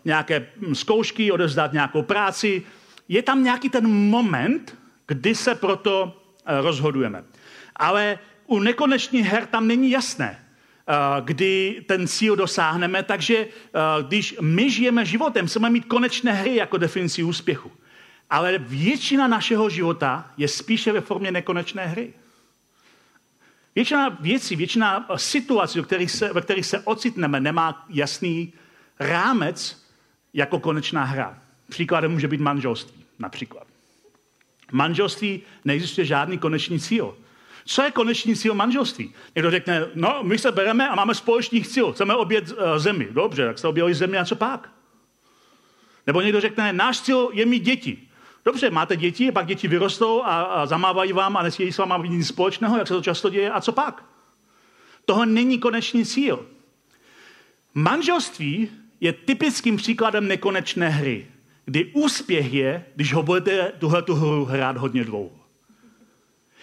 nějaké 0.05 0.47
zkoušky, 0.73 1.31
odevzdat 1.31 1.73
nějakou 1.73 2.01
práci. 2.01 2.63
Je 3.07 3.21
tam 3.21 3.43
nějaký 3.43 3.69
ten 3.69 3.87
moment, 3.87 4.77
kdy 5.07 5.35
se 5.35 5.55
proto 5.55 6.03
uh, 6.03 6.65
rozhodujeme. 6.65 7.23
Ale 7.75 8.19
u 8.47 8.59
nekonečných 8.59 9.25
her 9.25 9.45
tam 9.45 9.67
není 9.67 9.91
jasné. 9.91 10.39
Eh, 10.91 11.21
kdy 11.21 11.83
ten 11.87 12.07
cíl 12.07 12.35
dosáhneme. 12.35 13.03
Takže 13.03 13.37
eh, 13.37 13.79
když 14.07 14.35
my 14.41 14.71
žijeme 14.71 15.05
životem, 15.05 15.47
chceme 15.47 15.69
mít 15.69 15.85
konečné 15.85 16.33
hry 16.33 16.55
jako 16.55 16.77
definici 16.77 17.23
úspěchu. 17.23 17.71
Ale 18.29 18.57
většina 18.57 19.27
našeho 19.27 19.69
života 19.69 20.31
je 20.37 20.47
spíše 20.47 20.91
ve 20.91 21.01
formě 21.01 21.31
nekonečné 21.31 21.85
hry. 21.85 22.13
Většina 23.75 24.09
věcí, 24.09 24.55
většina 24.55 25.07
situací, 25.15 25.79
ve 25.79 25.85
kterých 25.85 26.11
se, 26.11 26.33
ve 26.33 26.41
kterých 26.41 26.65
se 26.65 26.79
ocitneme, 26.79 27.39
nemá 27.39 27.85
jasný 27.89 28.53
rámec 28.99 29.85
jako 30.33 30.59
konečná 30.59 31.03
hra. 31.03 31.37
Příkladem 31.69 32.11
může 32.11 32.27
být 32.27 32.41
manželství, 32.41 33.05
například. 33.19 33.67
manželství 34.71 35.41
neexistuje 35.65 36.05
žádný 36.05 36.37
konečný 36.37 36.79
cíl. 36.79 37.17
Co 37.65 37.81
je 37.81 37.91
konečný 37.91 38.35
cíl 38.35 38.53
manželství? 38.53 39.13
Někdo 39.35 39.51
řekne, 39.51 39.87
no, 39.95 40.19
my 40.23 40.37
se 40.37 40.51
bereme 40.51 40.89
a 40.89 40.95
máme 40.95 41.15
společný 41.15 41.63
cíl, 41.63 41.93
chceme 41.93 42.15
obět 42.15 42.51
uh, 42.51 42.57
zemi. 42.77 43.07
Dobře, 43.11 43.45
tak 43.45 43.59
se 43.59 43.67
objeli 43.67 43.93
zemi 43.93 44.17
a 44.17 44.25
co 44.25 44.35
pak? 44.35 44.69
Nebo 46.07 46.21
někdo 46.21 46.41
řekne, 46.41 46.73
náš 46.73 47.01
cíl 47.01 47.29
je 47.33 47.45
mít 47.45 47.63
děti. 47.63 47.97
Dobře, 48.45 48.69
máte 48.69 48.95
děti, 48.95 49.31
pak 49.31 49.45
děti 49.45 49.67
vyrostou 49.67 50.23
a, 50.23 50.41
a 50.41 50.65
zamávají 50.65 51.13
vám 51.13 51.37
a 51.37 51.43
nesmějí 51.43 51.71
s 51.71 51.77
váma 51.77 51.97
nic 51.97 52.27
společného, 52.27 52.77
jak 52.77 52.87
se 52.87 52.93
to 52.93 53.01
často 53.01 53.29
děje, 53.29 53.51
a 53.51 53.61
co 53.61 53.71
pak? 53.71 54.03
Toho 55.05 55.25
není 55.25 55.59
konečný 55.59 56.05
cíl. 56.05 56.45
Manželství 57.73 58.69
je 59.01 59.13
typickým 59.13 59.77
příkladem 59.77 60.27
nekonečné 60.27 60.89
hry, 60.89 61.27
kdy 61.65 61.85
úspěch 61.85 62.53
je, 62.53 62.85
když 62.95 63.13
ho 63.13 63.23
budete 63.23 63.71
tuhle 63.79 64.01
tu 64.01 64.15
hru 64.15 64.45
hrát 64.45 64.77
hodně 64.77 65.03
dlouho. 65.03 65.38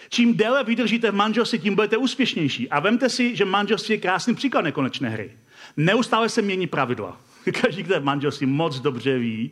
Čím 0.09 0.37
déle 0.37 0.63
vydržíte 0.63 1.11
v 1.11 1.15
manželství, 1.15 1.59
tím 1.59 1.75
budete 1.75 1.97
úspěšnější. 1.97 2.69
A 2.69 2.79
vemte 2.79 3.09
si, 3.09 3.35
že 3.35 3.45
manželství 3.45 3.95
je 3.95 4.01
krásný 4.01 4.35
příklad 4.35 4.61
nekonečné 4.61 5.09
hry. 5.09 5.31
Neustále 5.77 6.29
se 6.29 6.41
mění 6.41 6.67
pravidla. 6.67 7.21
Každý, 7.61 7.83
kdo 7.83 7.99
v 7.99 8.03
manželství 8.03 8.47
moc 8.47 8.79
dobře 8.79 9.17
ví, 9.17 9.51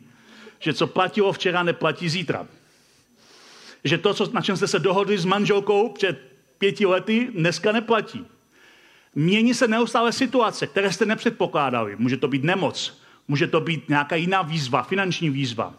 že 0.58 0.74
co 0.74 0.86
platilo 0.86 1.32
včera, 1.32 1.62
neplatí 1.62 2.08
zítra. 2.08 2.46
Že 3.84 3.98
to, 3.98 4.14
co, 4.14 4.30
na 4.32 4.40
čem 4.40 4.56
jste 4.56 4.66
se 4.66 4.78
dohodli 4.78 5.18
s 5.18 5.24
manželkou 5.24 5.88
před 5.88 6.20
pěti 6.58 6.86
lety, 6.86 7.30
dneska 7.34 7.72
neplatí. 7.72 8.26
Mění 9.14 9.54
se 9.54 9.68
neustále 9.68 10.12
situace, 10.12 10.66
které 10.66 10.92
jste 10.92 11.06
nepředpokládali. 11.06 11.96
Může 11.98 12.16
to 12.16 12.28
být 12.28 12.44
nemoc, 12.44 13.00
může 13.28 13.46
to 13.46 13.60
být 13.60 13.88
nějaká 13.88 14.16
jiná 14.16 14.42
výzva, 14.42 14.82
finanční 14.82 15.30
výzva. 15.30 15.74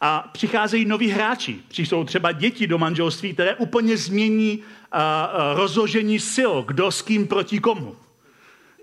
A 0.00 0.30
přicházejí 0.32 0.84
noví 0.84 1.08
hráči. 1.08 1.58
Přijdou 1.68 2.04
třeba 2.04 2.32
děti 2.32 2.66
do 2.66 2.78
manželství, 2.78 3.34
které 3.34 3.54
úplně 3.54 3.96
změní 3.96 4.62
a, 4.92 5.30
rozložení 5.54 6.20
sil, 6.34 6.52
kdo 6.62 6.90
s 6.90 7.02
kým 7.02 7.26
proti 7.26 7.60
komu. 7.60 7.96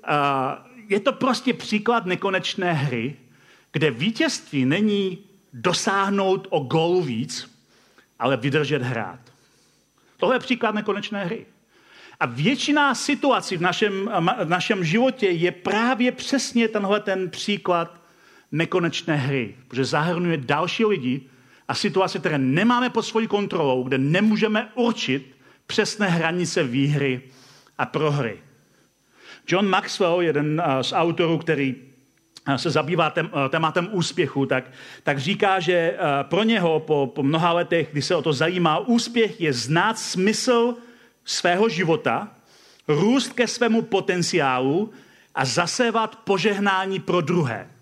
A, 0.04 0.66
je 0.88 1.00
to 1.00 1.14
prostě 1.14 1.54
příklad 1.54 2.06
nekonečné 2.06 2.74
hry, 2.74 3.16
kde 3.72 3.92
vítězství 3.92 4.66
není 4.66 5.18
dosáhnout 5.54 6.48
o 6.50 6.60
gól 6.60 7.02
víc, 7.02 7.56
ale 8.20 8.38
vydržet 8.38 8.82
hrát. 8.82 9.20
Tohle 10.18 10.36
je 10.36 10.40
příklad 10.40 10.76
nekonečné 10.76 11.26
hry. 11.26 11.46
A 12.20 12.26
většina 12.26 12.96
situací 12.96 13.58
v 13.58 13.62
našem, 13.62 14.10
v 14.44 14.50
našem 14.50 14.84
životě 14.84 15.28
je 15.28 15.52
právě 15.52 16.12
přesně 16.12 16.68
tenhle 16.68 17.00
ten 17.00 17.30
příklad 17.30 18.02
nekonečné 18.58 19.16
hry, 19.16 19.56
protože 19.68 19.86
zahrnuje 19.86 20.38
další 20.38 20.86
lidi 20.86 21.22
a 21.68 21.76
situace, 21.76 22.20
které 22.20 22.38
nemáme 22.38 22.90
pod 22.90 23.02
svojí 23.02 23.28
kontrolou, 23.28 23.84
kde 23.84 23.98
nemůžeme 23.98 24.70
určit 24.76 25.36
přesné 25.68 26.08
hranice 26.08 26.64
výhry 26.64 27.22
a 27.78 27.86
prohry. 27.86 28.40
John 29.48 29.68
Maxwell, 29.68 30.22
jeden 30.22 30.62
eh, 30.66 30.84
z 30.84 30.94
autorů, 30.94 31.38
který 31.38 31.76
eh, 32.48 32.58
se 32.58 32.70
zabývá 32.70 33.14
eh, 33.18 33.24
tématem 33.50 33.90
úspěchu, 33.92 34.46
tak, 34.46 34.72
tak 35.04 35.20
říká, 35.20 35.60
že 35.60 35.98
pro 36.24 36.44
něho 36.44 36.80
po, 36.80 37.12
po 37.16 37.24
mnoha 37.24 37.52
letech, 37.52 37.90
kdy 37.92 38.02
se 38.02 38.16
o 38.16 38.22
to 38.22 38.34
zajímá, 38.34 38.80
úspěch 38.80 39.42
je 39.42 39.54
znát 39.54 40.00
smysl 40.00 40.76
svého 41.26 41.70
života, 41.70 42.32
růst 42.88 43.34
ke 43.34 43.48
svému 43.48 43.82
potenciálu 43.82 44.94
a 45.36 45.46
zasévat 45.46 46.16
požehnání 46.16 47.00
pro 47.00 47.22
druhé. 47.22 47.75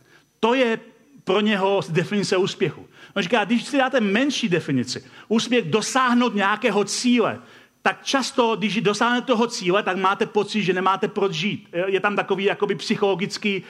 To 0.44 0.54
je 0.54 0.80
pro 1.24 1.40
něho 1.40 1.82
definice 1.90 2.38
úspěchu. 2.38 2.88
On 3.14 3.24
říká, 3.24 3.46
když 3.46 3.64
si 3.64 3.78
dáte 3.78 4.00
menší 4.00 4.50
definici, 4.50 5.04
úspěch 5.28 5.72
dosáhnout 5.72 6.36
nějakého 6.36 6.84
cíle, 6.84 7.40
tak 7.82 8.04
často, 8.04 8.56
když 8.56 8.82
dosáhnete 8.82 9.28
toho 9.28 9.48
cíle, 9.48 9.84
tak 9.84 9.98
máte 9.98 10.26
pocit, 10.26 10.64
že 10.64 10.74
nemáte 10.74 11.08
proč 11.08 11.32
žít. 11.32 11.70
Je 11.88 12.00
tam 12.00 12.16
takový 12.16 12.44
jakoby 12.44 12.76
psychologický 12.76 13.64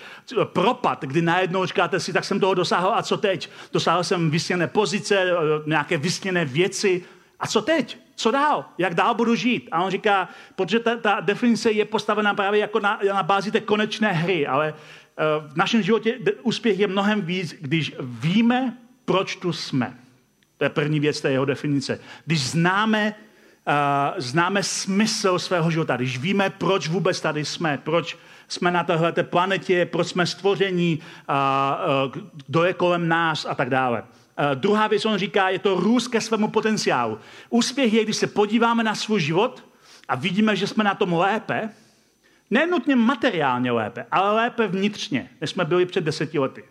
propad, 0.43 1.01
kdy 1.01 1.21
najednou 1.21 1.65
říkáte 1.65 1.99
si, 1.99 2.13
tak 2.13 2.25
jsem 2.25 2.39
toho 2.39 2.53
dosáhl 2.53 2.93
a 2.95 3.03
co 3.03 3.17
teď? 3.17 3.49
Dosáhl 3.73 4.03
jsem 4.03 4.31
vysněné 4.31 4.67
pozice, 4.67 5.31
nějaké 5.65 5.97
vysněné 5.97 6.45
věci 6.45 7.05
a 7.39 7.47
co 7.47 7.61
teď? 7.61 7.97
Co 8.15 8.31
dál? 8.31 8.65
Jak 8.77 8.93
dál 8.93 9.15
budu 9.15 9.35
žít? 9.35 9.69
A 9.71 9.83
on 9.83 9.91
říká, 9.91 10.29
protože 10.55 10.79
ta, 10.79 10.95
ta 10.95 11.19
definice 11.19 11.71
je 11.71 11.85
postavená 11.85 12.33
právě 12.33 12.59
jako 12.59 12.79
na, 12.79 12.99
na 13.13 13.23
bázi 13.23 13.51
té 13.51 13.61
konečné 13.61 14.11
hry, 14.11 14.47
ale 14.47 14.73
v 15.47 15.55
našem 15.55 15.81
životě 15.81 16.17
úspěch 16.41 16.79
je 16.79 16.87
mnohem 16.87 17.21
víc, 17.21 17.55
když 17.61 17.95
víme, 17.99 18.77
proč 19.05 19.35
tu 19.35 19.53
jsme. 19.53 19.97
To 20.57 20.63
je 20.63 20.69
první 20.69 20.99
věc 20.99 21.21
té 21.21 21.31
jeho 21.31 21.45
definice. 21.45 21.99
Když 22.25 22.49
známe 22.49 23.15
uh, 23.67 23.73
známe 24.17 24.63
smysl 24.63 25.39
svého 25.39 25.71
života, 25.71 25.95
když 25.95 26.17
víme, 26.17 26.49
proč 26.49 26.87
vůbec 26.87 27.21
tady 27.21 27.45
jsme, 27.45 27.79
proč 27.83 28.17
jsme 28.47 28.71
na 28.71 28.83
téhle 28.83 29.11
planetě, 29.11 29.85
proč 29.85 30.07
jsme 30.07 30.25
stvoření, 30.25 30.99
uh, 30.99 31.35
uh, 32.15 32.23
kdo 32.47 32.63
je 32.63 32.73
kolem 32.73 33.07
nás 33.07 33.45
a 33.49 33.55
tak 33.55 33.69
dále. 33.69 34.01
Uh, 34.01 34.55
druhá 34.55 34.87
věc, 34.87 35.05
on 35.05 35.17
říká, 35.17 35.49
je 35.49 35.59
to 35.59 35.75
růst 35.75 36.07
ke 36.07 36.21
svému 36.21 36.47
potenciálu. 36.47 37.19
Úspěch 37.49 37.93
je, 37.93 38.03
když 38.03 38.15
se 38.15 38.27
podíváme 38.27 38.83
na 38.83 38.95
svůj 38.95 39.21
život 39.21 39.63
a 40.07 40.15
vidíme, 40.15 40.55
že 40.55 40.67
jsme 40.67 40.83
na 40.83 40.95
tom 40.95 41.13
lépe, 41.13 41.69
nenutně 42.53 42.95
materiálně 42.95 43.71
lépe, 43.71 44.05
ale 44.11 44.35
lépe 44.35 44.67
vnitřně, 44.67 45.29
než 45.41 45.49
jsme 45.49 45.65
byli 45.65 45.85
před 45.85 46.03
deseti 46.03 46.39
lety. 46.39 46.63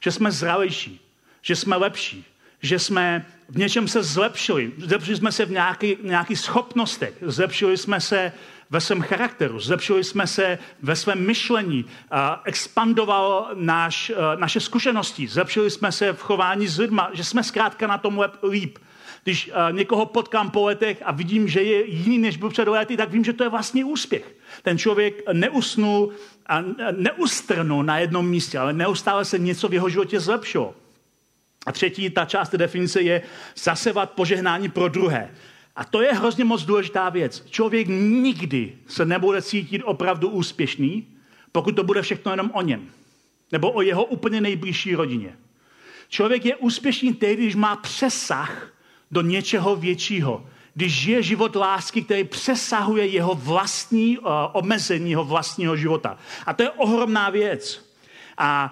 Že 0.00 0.10
jsme 0.12 0.30
zralejší, 0.30 1.00
že 1.42 1.56
jsme 1.56 1.76
lepší, 1.76 2.24
že 2.62 2.78
jsme 2.78 3.26
v 3.48 3.58
něčem 3.58 3.88
se 3.88 4.02
zlepšili. 4.02 4.72
Zlepšili 4.78 5.16
jsme 5.16 5.32
se 5.32 5.44
v 5.46 5.50
nějaký, 5.50 5.96
nějakých 6.02 6.38
schopnostech, 6.38 7.14
zlepšili 7.22 7.76
jsme 7.76 8.00
se 8.00 8.32
ve 8.70 8.80
svém 8.80 9.02
charakteru, 9.02 9.60
zlepšili 9.60 10.04
jsme 10.04 10.26
se 10.26 10.58
ve 10.82 10.96
svém 10.96 11.26
myšlení, 11.26 11.84
expandoval 12.44 13.50
náš, 13.54 14.12
naše 14.36 14.60
zkušenosti, 14.60 15.28
zlepšili 15.28 15.70
jsme 15.70 15.92
se 15.92 16.12
v 16.12 16.22
chování 16.22 16.68
s 16.68 16.78
lidma, 16.78 17.10
že 17.12 17.24
jsme 17.24 17.42
zkrátka 17.42 17.86
na 17.86 17.98
tom 17.98 18.24
líp. 18.50 18.78
Když 19.24 19.50
někoho 19.70 20.06
potkám 20.06 20.50
po 20.50 20.66
letech 20.66 21.02
a 21.04 21.12
vidím, 21.12 21.48
že 21.48 21.62
je 21.62 21.86
jiný, 21.86 22.18
než 22.18 22.36
byl 22.36 22.50
před 22.50 22.68
lety, 22.68 22.96
tak 22.96 23.10
vím, 23.10 23.24
že 23.24 23.32
to 23.32 23.44
je 23.44 23.48
vlastně 23.48 23.84
úspěch. 23.84 24.34
Ten 24.62 24.78
člověk 24.78 25.22
neusnul 25.32 26.12
a 26.46 26.64
neustrnul 26.96 27.84
na 27.84 27.98
jednom 27.98 28.28
místě, 28.28 28.58
ale 28.58 28.72
neustále 28.72 29.24
se 29.24 29.38
něco 29.38 29.68
v 29.68 29.74
jeho 29.74 29.88
životě 29.88 30.20
zlepšilo. 30.20 30.74
A 31.66 31.72
třetí, 31.72 32.10
ta 32.10 32.24
část 32.24 32.54
definice 32.54 33.02
je 33.02 33.22
zasevat 33.56 34.10
požehnání 34.10 34.68
pro 34.68 34.88
druhé. 34.88 35.30
A 35.76 35.84
to 35.84 36.02
je 36.02 36.12
hrozně 36.12 36.44
moc 36.44 36.62
důležitá 36.62 37.08
věc. 37.08 37.44
Člověk 37.50 37.88
nikdy 37.88 38.72
se 38.86 39.04
nebude 39.04 39.42
cítit 39.42 39.82
opravdu 39.82 40.28
úspěšný, 40.28 41.06
pokud 41.52 41.76
to 41.76 41.82
bude 41.82 42.02
všechno 42.02 42.32
jenom 42.32 42.50
o 42.54 42.62
něm. 42.62 42.90
Nebo 43.52 43.72
o 43.72 43.82
jeho 43.82 44.04
úplně 44.04 44.40
nejbližší 44.40 44.94
rodině. 44.94 45.36
Člověk 46.08 46.44
je 46.44 46.56
úspěšný 46.56 47.14
tehdy, 47.14 47.42
když 47.42 47.54
má 47.54 47.76
přesah 47.76 48.72
do 49.10 49.22
něčeho 49.22 49.76
většího. 49.76 50.46
Když 50.74 50.92
žije 50.92 51.22
život 51.22 51.56
lásky, 51.56 52.02
který 52.02 52.24
přesahuje 52.24 53.06
jeho 53.06 53.34
vlastní 53.34 54.18
uh, 54.18 54.26
omezení, 54.52 55.10
jeho 55.10 55.24
vlastního 55.24 55.76
života. 55.76 56.18
A 56.46 56.52
to 56.54 56.62
je 56.62 56.70
ohromná 56.70 57.30
věc. 57.30 57.87
A 58.38 58.70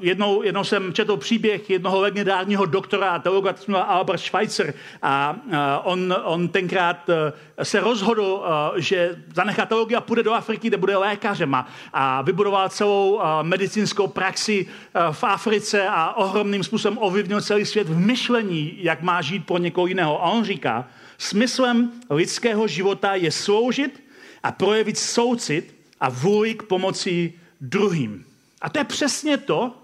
jednou, 0.00 0.42
jednou 0.42 0.64
jsem 0.64 0.92
četl 0.92 1.16
příběh 1.16 1.70
jednoho 1.70 2.00
legendárního 2.00 2.66
doktora 2.66 3.18
teologa, 3.18 3.54
Albert 3.74 4.20
Schweitzer. 4.20 4.74
A 5.02 5.36
on, 5.84 6.14
on 6.24 6.48
tenkrát 6.48 7.08
e, 7.08 7.32
se 7.64 7.80
rozhodl, 7.80 8.44
že 8.76 9.16
zanechá 9.34 9.66
teologii 9.66 9.96
a 9.96 10.00
půjde 10.00 10.22
do 10.22 10.32
Afriky, 10.32 10.68
kde 10.68 10.76
bude 10.76 10.96
lékařem. 10.96 11.54
A, 11.92 12.22
vybudoval 12.22 12.68
celou 12.68 13.20
medicínskou 13.42 14.06
praxi 14.06 14.66
v 15.10 15.24
Africe 15.24 15.88
a 15.88 16.16
ohromným 16.16 16.64
způsobem 16.64 16.98
ovlivnil 17.00 17.40
celý 17.40 17.64
svět 17.64 17.88
v 17.88 17.98
myšlení, 17.98 18.76
jak 18.78 19.02
má 19.02 19.22
žít 19.22 19.46
pro 19.46 19.58
někoho 19.58 19.86
jiného. 19.86 20.24
A 20.24 20.30
on 20.30 20.44
říká, 20.44 20.88
smyslem 21.18 21.92
lidského 22.10 22.66
života 22.66 23.14
je 23.14 23.30
sloužit 23.30 24.02
a 24.42 24.52
projevit 24.52 24.98
soucit 24.98 25.74
a 26.00 26.08
vůli 26.08 26.54
k 26.54 26.62
pomoci 26.62 27.32
druhým. 27.60 28.24
A 28.66 28.68
to 28.68 28.78
je 28.78 28.84
přesně 28.84 29.36
to, 29.36 29.78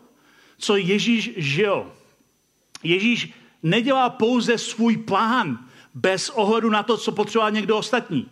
co 0.59 0.77
Ježíš 0.77 1.31
žil. 1.37 1.93
Ježíš 2.83 3.33
nedělá 3.63 4.11
pouze 4.11 4.59
svůj 4.59 4.97
plán 4.97 5.59
bez 5.95 6.31
ohledu 6.31 6.71
na 6.71 6.83
to, 6.83 6.97
co 6.97 7.13
potřeboval 7.13 7.51
někdo 7.51 7.79
ostatní. 7.79 8.31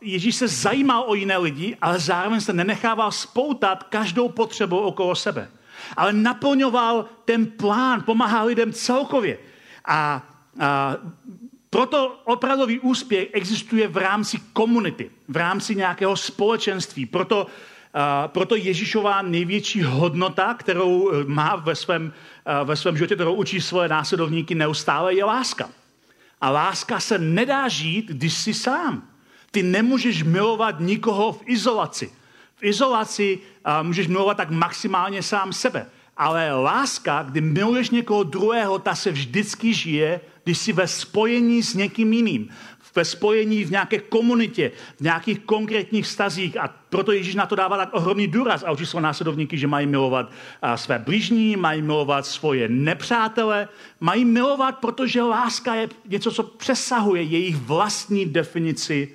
Ježíš 0.00 0.36
se 0.36 0.48
zajímal 0.48 1.04
o 1.06 1.14
jiné 1.14 1.36
lidi, 1.36 1.76
ale 1.80 1.98
zároveň 1.98 2.40
se 2.40 2.52
nenechával 2.52 3.12
spoutat 3.12 3.82
každou 3.82 4.28
potřebu 4.28 4.78
okolo 4.78 5.14
sebe. 5.14 5.50
Ale 5.96 6.12
naplňoval 6.12 7.04
ten 7.24 7.46
plán, 7.46 8.02
pomáhal 8.02 8.46
lidem 8.46 8.72
celkově. 8.72 9.38
A, 9.84 10.22
a 10.60 10.96
proto 11.70 12.20
opravdový 12.24 12.80
úspěch 12.80 13.28
existuje 13.32 13.88
v 13.88 13.96
rámci 13.96 14.40
komunity, 14.52 15.10
v 15.28 15.36
rámci 15.36 15.74
nějakého 15.74 16.16
společenství. 16.16 17.06
Proto 17.06 17.46
proto 18.26 18.56
Ježíšová 18.56 19.22
největší 19.22 19.82
hodnota, 19.82 20.54
kterou 20.54 21.12
eh, 21.12 21.24
má 21.24 21.56
ve 21.56 21.74
svém, 21.74 22.12
eh, 22.46 22.64
ve 22.64 22.76
svém 22.76 22.96
životě, 22.96 23.14
kterou 23.14 23.34
učí 23.34 23.60
svoje 23.60 23.88
následovníky 23.88 24.54
neustále, 24.54 25.14
je 25.14 25.24
láska. 25.24 25.68
A 26.40 26.50
láska 26.50 27.00
se 27.00 27.18
nedá 27.18 27.68
žít, 27.68 28.08
když 28.08 28.34
jsi 28.34 28.54
sám. 28.54 29.02
Ty 29.50 29.62
nemůžeš 29.62 30.22
milovat 30.22 30.80
nikoho 30.80 31.32
v 31.32 31.40
izolaci. 31.46 32.12
V 32.56 32.64
izolaci 32.64 33.38
uh, 33.38 33.86
můžeš 33.86 34.06
milovat 34.06 34.36
tak 34.36 34.50
maximálně 34.50 35.22
sám 35.22 35.52
sebe. 35.52 35.86
Ale 36.16 36.52
láska, 36.52 37.22
kdy 37.22 37.40
miluješ 37.40 37.90
někoho 37.90 38.22
druhého, 38.22 38.78
ta 38.78 38.94
se 38.94 39.10
vždycky 39.10 39.74
žije, 39.74 40.20
když 40.44 40.58
jsi 40.58 40.72
ve 40.72 40.88
spojení 40.88 41.62
s 41.62 41.74
někým 41.74 42.12
jiným 42.12 42.48
ve 42.96 43.04
spojení 43.04 43.64
v 43.64 43.70
nějaké 43.70 43.98
komunitě, 43.98 44.72
v 44.96 45.00
nějakých 45.00 45.38
konkrétních 45.38 46.04
vztazích. 46.04 46.56
A 46.56 46.74
proto 46.90 47.12
Ježíš 47.12 47.34
na 47.34 47.46
to 47.46 47.54
dává 47.54 47.76
tak 47.76 47.94
ohromný 47.94 48.26
důraz 48.26 48.64
a 48.66 48.70
učí 48.70 48.86
své 48.86 49.00
následovníky, 49.00 49.58
že 49.58 49.66
mají 49.66 49.86
milovat 49.86 50.32
své 50.74 50.98
blížní, 50.98 51.56
mají 51.56 51.82
milovat 51.82 52.26
svoje 52.26 52.68
nepřátele, 52.68 53.68
mají 54.00 54.24
milovat, 54.24 54.78
protože 54.78 55.22
láska 55.22 55.74
je 55.74 55.88
něco, 56.08 56.30
co 56.30 56.42
přesahuje 56.42 57.22
jejich 57.22 57.56
vlastní 57.56 58.26
definici 58.26 59.14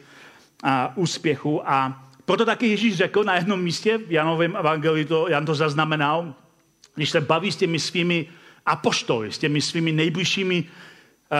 a 0.63 0.93
úspěchu. 0.95 1.69
A 1.69 2.05
proto 2.25 2.45
taky 2.45 2.67
Ježíš 2.67 2.95
řekl 2.95 3.23
na 3.23 3.35
jednom 3.35 3.61
místě, 3.61 3.97
v 3.97 4.11
Janovém 4.11 4.55
evangeliu 4.55 5.07
to, 5.07 5.27
Jan 5.29 5.45
to 5.45 5.55
zaznamenal, 5.55 6.33
když 6.95 7.09
se 7.09 7.21
baví 7.21 7.51
s 7.51 7.55
těmi 7.55 7.79
svými 7.79 8.27
apoštoly, 8.65 9.31
s 9.31 9.37
těmi 9.37 9.61
svými 9.61 9.91
nejbližšími 9.91 10.63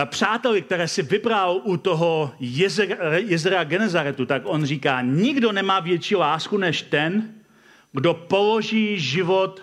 přáteli, 0.04 0.62
které 0.62 0.88
si 0.88 1.02
vybral 1.02 1.60
u 1.64 1.76
toho 1.76 2.32
jezera, 2.40 3.18
jezera 3.18 3.64
Genezaretu, 3.64 4.26
tak 4.26 4.42
on 4.44 4.64
říká, 4.64 5.00
nikdo 5.02 5.52
nemá 5.52 5.80
větší 5.80 6.16
lásku 6.16 6.56
než 6.56 6.82
ten, 6.82 7.34
kdo 7.92 8.14
položí 8.14 9.00
život 9.00 9.62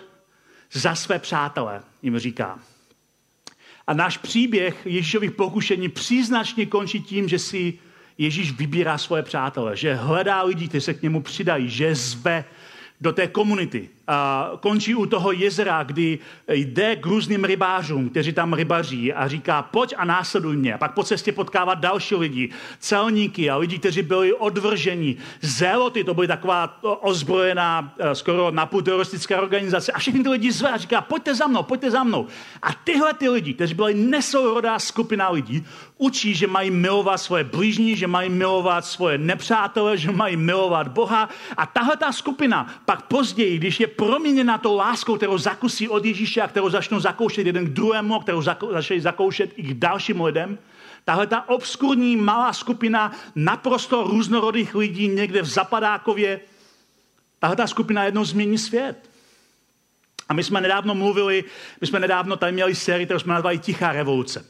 za 0.72 0.94
své 0.94 1.18
přátele, 1.18 1.82
jim 2.02 2.18
říká. 2.18 2.58
A 3.86 3.94
náš 3.94 4.16
příběh 4.16 4.86
Ježíšových 4.86 5.30
pokušení 5.30 5.88
příznačně 5.88 6.66
končí 6.66 7.02
tím, 7.02 7.28
že 7.28 7.38
si 7.38 7.78
Ježíš 8.18 8.52
vybírá 8.52 8.98
svoje 8.98 9.22
přátele, 9.22 9.76
že 9.76 9.94
hledá 9.94 10.42
lidi, 10.42 10.68
kteří 10.68 10.84
se 10.84 10.94
k 10.94 11.02
němu 11.02 11.22
přidají, 11.22 11.68
že 11.68 11.94
zve 11.94 12.44
do 13.00 13.12
té 13.12 13.26
komunity. 13.26 13.88
A 14.10 14.50
končí 14.60 14.94
u 14.94 15.06
toho 15.06 15.32
jezera, 15.32 15.82
kdy 15.82 16.18
jde 16.48 16.96
k 16.96 17.06
různým 17.06 17.44
rybářům, 17.44 18.08
kteří 18.08 18.32
tam 18.32 18.52
rybaří 18.52 19.12
a 19.12 19.28
říká, 19.28 19.62
pojď 19.62 19.94
a 19.96 20.04
následuj 20.04 20.56
mě. 20.56 20.74
A 20.74 20.78
pak 20.78 20.94
po 20.94 21.02
cestě 21.02 21.32
potkává 21.32 21.74
další 21.74 22.14
lidi, 22.14 22.50
celníky 22.78 23.50
a 23.50 23.56
lidi, 23.56 23.78
kteří 23.78 24.02
byli 24.02 24.32
odvrženi. 24.32 25.16
Zéloty, 25.40 26.04
to 26.04 26.14
byly 26.14 26.26
taková 26.26 26.78
ozbrojená, 26.82 27.94
eh, 27.98 28.14
skoro 28.14 28.50
napůl 28.50 28.82
teroristická 28.82 29.38
organizace. 29.38 29.92
A 29.92 29.98
všechny 29.98 30.22
ty 30.22 30.28
lidi 30.28 30.52
zve 30.52 30.70
a 30.70 30.76
říká, 30.76 31.00
pojďte 31.00 31.34
za 31.34 31.46
mnou, 31.46 31.62
pojďte 31.62 31.90
za 31.90 32.04
mnou. 32.04 32.26
A 32.62 32.72
tyhle 32.72 33.14
ty 33.14 33.28
lidi, 33.28 33.54
kteří 33.54 33.74
byli 33.74 33.94
nesourodá 33.94 34.78
skupina 34.78 35.30
lidí, 35.30 35.64
učí, 35.98 36.34
že 36.34 36.46
mají 36.46 36.70
milovat 36.70 37.20
svoje 37.20 37.44
blížní, 37.44 37.96
že 37.96 38.06
mají 38.06 38.30
milovat 38.30 38.84
svoje 38.84 39.18
nepřátele, 39.18 39.98
že 39.98 40.10
mají 40.10 40.36
milovat 40.36 40.88
Boha. 40.88 41.28
A 41.56 41.66
tahle 41.66 41.96
ta 41.96 42.12
skupina 42.12 42.66
pak 42.84 43.02
později, 43.02 43.58
když 43.58 43.80
je 43.80 43.86
proměněna 44.00 44.58
tou 44.58 44.76
láskou, 44.76 45.16
kterou 45.16 45.38
zakusí 45.38 45.88
od 45.88 46.04
Ježíše 46.04 46.40
a 46.40 46.48
kterou 46.48 46.70
začnou 46.70 47.00
zakoušet 47.00 47.46
jeden 47.46 47.66
k 47.66 47.68
druhému, 47.68 48.20
kterou 48.20 48.42
začali 48.42 49.00
zakoušet 49.00 49.50
i 49.56 49.62
k 49.62 49.74
dalším 49.74 50.20
lidem, 50.20 50.58
tahle 51.04 51.26
ta 51.26 51.48
obskurní 51.48 52.16
malá 52.16 52.52
skupina 52.52 53.12
naprosto 53.34 54.02
různorodých 54.02 54.74
lidí 54.74 55.08
někde 55.08 55.42
v 55.42 55.46
Zapadákově, 55.46 56.40
tahle 57.38 57.56
ta 57.56 57.66
skupina 57.66 58.04
jednou 58.04 58.24
změní 58.24 58.58
svět. 58.58 59.10
A 60.28 60.34
my 60.34 60.44
jsme 60.44 60.60
nedávno 60.60 60.94
mluvili, 60.94 61.44
my 61.80 61.86
jsme 61.86 62.00
nedávno 62.00 62.36
tady 62.36 62.52
měli 62.52 62.74
sérii, 62.74 63.06
kterou 63.06 63.20
jsme 63.20 63.34
nazvali 63.34 63.58
Tichá 63.58 63.92
revoluce. 63.92 64.46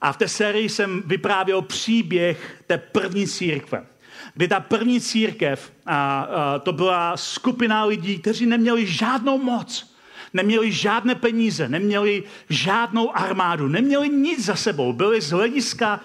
A 0.00 0.12
v 0.12 0.16
té 0.16 0.28
sérii 0.28 0.68
jsem 0.68 1.02
vyprávěl 1.06 1.62
příběh 1.62 2.62
té 2.66 2.78
první 2.78 3.26
církve. 3.26 3.86
Kdy 4.34 4.48
ta 4.48 4.60
první 4.60 5.00
církev, 5.00 5.72
a, 5.86 6.20
a, 6.20 6.58
to 6.58 6.72
byla 6.72 7.16
skupina 7.16 7.84
lidí, 7.84 8.18
kteří 8.18 8.46
neměli 8.46 8.86
žádnou 8.86 9.38
moc, 9.38 9.94
neměli 10.32 10.72
žádné 10.72 11.14
peníze, 11.14 11.68
neměli 11.68 12.22
žádnou 12.48 13.16
armádu, 13.16 13.68
neměli 13.68 14.08
nic 14.08 14.44
za 14.44 14.54
sebou. 14.56 14.92
Byli 14.92 15.20
z 15.20 15.30
hlediska 15.30 16.00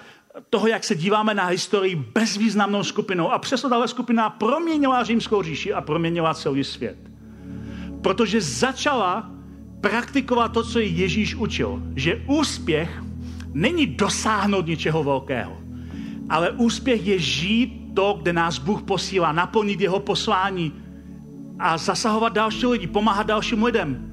toho, 0.50 0.68
jak 0.68 0.84
se 0.84 0.96
díváme 0.96 1.34
na 1.34 1.46
historii, 1.46 1.96
bezvýznamnou 1.96 2.84
skupinou. 2.84 3.32
A 3.32 3.40
přesto 3.40 3.70
tahle 3.70 3.88
skupina 3.88 4.30
proměnila 4.30 5.04
římskou 5.04 5.44
říši 5.44 5.74
a 5.74 5.82
proměnila 5.82 6.34
celý 6.34 6.64
svět. 6.64 6.98
Protože 8.02 8.42
začala 8.42 9.32
praktikovat 9.82 10.54
to, 10.54 10.64
co 10.64 10.80
Ježíš 10.80 11.36
učil. 11.36 11.82
Že 11.96 12.24
úspěch 12.28 13.04
není 13.54 13.88
dosáhnout 13.88 14.68
něčeho 14.68 15.04
velkého, 15.04 15.58
ale 16.30 16.52
úspěch 16.52 17.08
je 17.08 17.20
žít 17.20 17.79
to, 17.94 18.20
kde 18.22 18.34
nás 18.34 18.60
Bůh 18.60 18.82
posílá, 18.82 19.32
naplnit 19.32 19.82
jeho 19.82 20.00
poslání 20.00 20.74
a 21.60 21.78
zasahovat 21.78 22.34
další 22.34 22.66
lidi, 22.66 22.88
pomáhat 22.88 23.28
dalším 23.28 23.64
lidem. 23.64 24.12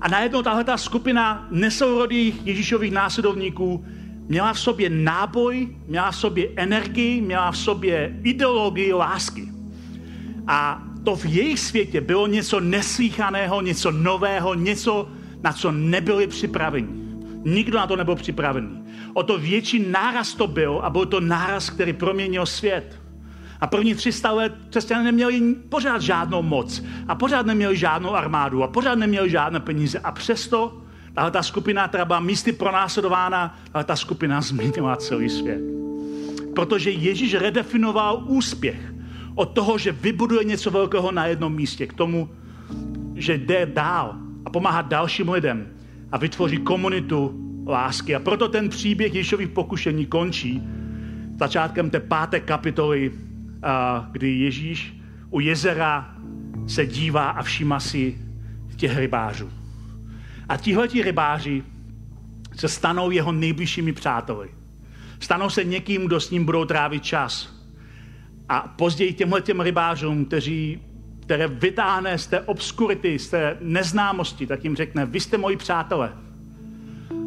A 0.00 0.08
najednou 0.08 0.42
tahle 0.42 0.64
ta 0.64 0.76
skupina 0.76 1.46
nesourodých 1.50 2.46
Ježíšových 2.46 2.92
následovníků 2.92 3.84
měla 4.28 4.52
v 4.52 4.60
sobě 4.60 4.90
náboj, 4.90 5.68
měla 5.86 6.10
v 6.10 6.16
sobě 6.16 6.48
energii, 6.56 7.20
měla 7.20 7.50
v 7.50 7.58
sobě 7.58 8.20
ideologii 8.22 8.92
lásky. 8.92 9.48
A 10.46 10.82
to 11.04 11.16
v 11.16 11.24
jejich 11.24 11.60
světě 11.60 12.00
bylo 12.00 12.26
něco 12.26 12.60
neslíchaného, 12.60 13.60
něco 13.60 13.90
nového, 13.90 14.54
něco, 14.54 15.08
na 15.42 15.52
co 15.52 15.72
nebyli 15.72 16.26
připraveni. 16.26 16.88
Nikdo 17.44 17.78
na 17.78 17.86
to 17.86 17.96
nebyl 17.96 18.14
připravený. 18.14 18.82
O 19.14 19.22
to 19.22 19.38
větší 19.38 19.78
náraz 19.90 20.34
to 20.34 20.46
byl 20.46 20.80
a 20.82 20.90
byl 20.90 21.06
to 21.06 21.20
náraz, 21.20 21.70
který 21.70 21.92
proměnil 21.92 22.46
svět. 22.46 23.01
A 23.62 23.66
první 23.66 23.94
300 23.94 24.32
let 24.32 24.52
křesťané 24.70 25.04
neměli 25.04 25.54
pořád 25.68 26.02
žádnou 26.02 26.42
moc 26.42 26.82
a 27.08 27.14
pořád 27.14 27.46
neměli 27.46 27.76
žádnou 27.76 28.14
armádu 28.14 28.62
a 28.62 28.68
pořád 28.68 28.94
neměli 28.94 29.30
žádné 29.30 29.60
peníze 29.60 29.98
a 29.98 30.12
přesto 30.12 30.82
tahle 31.14 31.30
ta 31.30 31.42
skupina, 31.42 31.88
která 31.88 32.04
byla 32.04 32.20
místy 32.20 32.52
pronásledována, 32.52 33.58
ale 33.74 33.84
ta 33.84 33.96
skupina 33.96 34.40
změnila 34.40 34.96
celý 34.96 35.30
svět. 35.30 35.60
Protože 36.54 36.90
Ježíš 36.90 37.34
redefinoval 37.34 38.24
úspěch 38.26 38.94
od 39.34 39.44
toho, 39.44 39.78
že 39.78 39.92
vybuduje 39.92 40.44
něco 40.44 40.70
velkého 40.70 41.12
na 41.12 41.26
jednom 41.26 41.54
místě, 41.54 41.86
k 41.86 41.92
tomu, 41.92 42.30
že 43.14 43.34
jde 43.38 43.66
dál 43.66 44.16
a 44.44 44.50
pomáhá 44.50 44.82
dalším 44.82 45.28
lidem 45.28 45.66
a 46.12 46.18
vytvoří 46.18 46.58
komunitu 46.58 47.34
lásky. 47.66 48.14
A 48.14 48.20
proto 48.20 48.48
ten 48.48 48.68
příběh 48.68 49.14
Ježíšových 49.14 49.48
pokušení 49.48 50.06
končí 50.06 50.62
začátkem 51.38 51.90
té 51.90 52.00
páté 52.00 52.40
kapitoly, 52.40 53.12
kdy 54.10 54.38
Ježíš 54.38 54.94
u 55.30 55.40
jezera 55.40 56.14
se 56.66 56.86
dívá 56.86 57.30
a 57.30 57.42
všíma 57.42 57.80
si 57.80 58.18
těch 58.76 58.96
rybářů. 58.96 59.50
A 60.48 60.56
tihleti 60.56 61.02
rybáři 61.02 61.62
se 62.56 62.68
stanou 62.68 63.10
jeho 63.10 63.32
nejbližšími 63.32 63.92
přáteli. 63.92 64.48
Stanou 65.20 65.50
se 65.50 65.64
někým, 65.64 66.06
kdo 66.06 66.20
s 66.20 66.30
ním 66.30 66.44
budou 66.44 66.64
trávit 66.64 67.04
čas. 67.04 67.62
A 68.48 68.60
později 68.60 69.12
těmhle 69.12 69.42
těm 69.42 69.60
rybářům, 69.60 70.24
kteří, 70.24 70.80
které 71.20 71.48
vytáhne 71.48 72.18
z 72.18 72.26
té 72.26 72.40
obskurity, 72.40 73.18
z 73.18 73.28
té 73.28 73.56
neznámosti, 73.60 74.46
tak 74.46 74.64
jim 74.64 74.76
řekne, 74.76 75.06
vy 75.06 75.20
jste 75.20 75.38
moji 75.38 75.56
přátelé, 75.56 76.12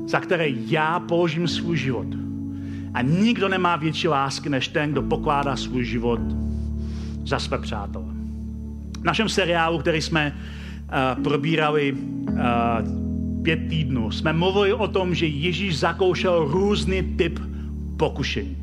za 0.06 0.20
které 0.20 0.50
já 0.50 1.00
položím 1.00 1.48
svůj 1.48 1.78
život. 1.78 2.25
A 2.96 3.02
nikdo 3.02 3.50
nemá 3.50 3.76
větší 3.76 4.08
lásky, 4.08 4.50
než 4.50 4.68
ten, 4.68 4.92
kdo 4.92 5.02
pokládá 5.02 5.56
svůj 5.56 5.84
život 5.84 6.20
za 7.26 7.40
své 7.40 7.58
přátele. 7.58 8.06
V 9.00 9.04
našem 9.04 9.30
seriálu, 9.30 9.80
který 9.80 10.02
jsme 10.02 10.36
uh, 10.36 11.24
probírali 11.24 11.94
uh, 11.94 13.44
pět 13.44 13.60
týdnů 13.70 14.12
jsme 14.12 14.34
mluvili 14.34 14.74
o 14.74 14.88
tom, 14.88 15.16
že 15.16 15.26
Ježíš 15.26 15.80
zakoušel 15.80 16.48
různý 16.52 17.04
typ 17.04 17.40
pokušení. 17.98 18.58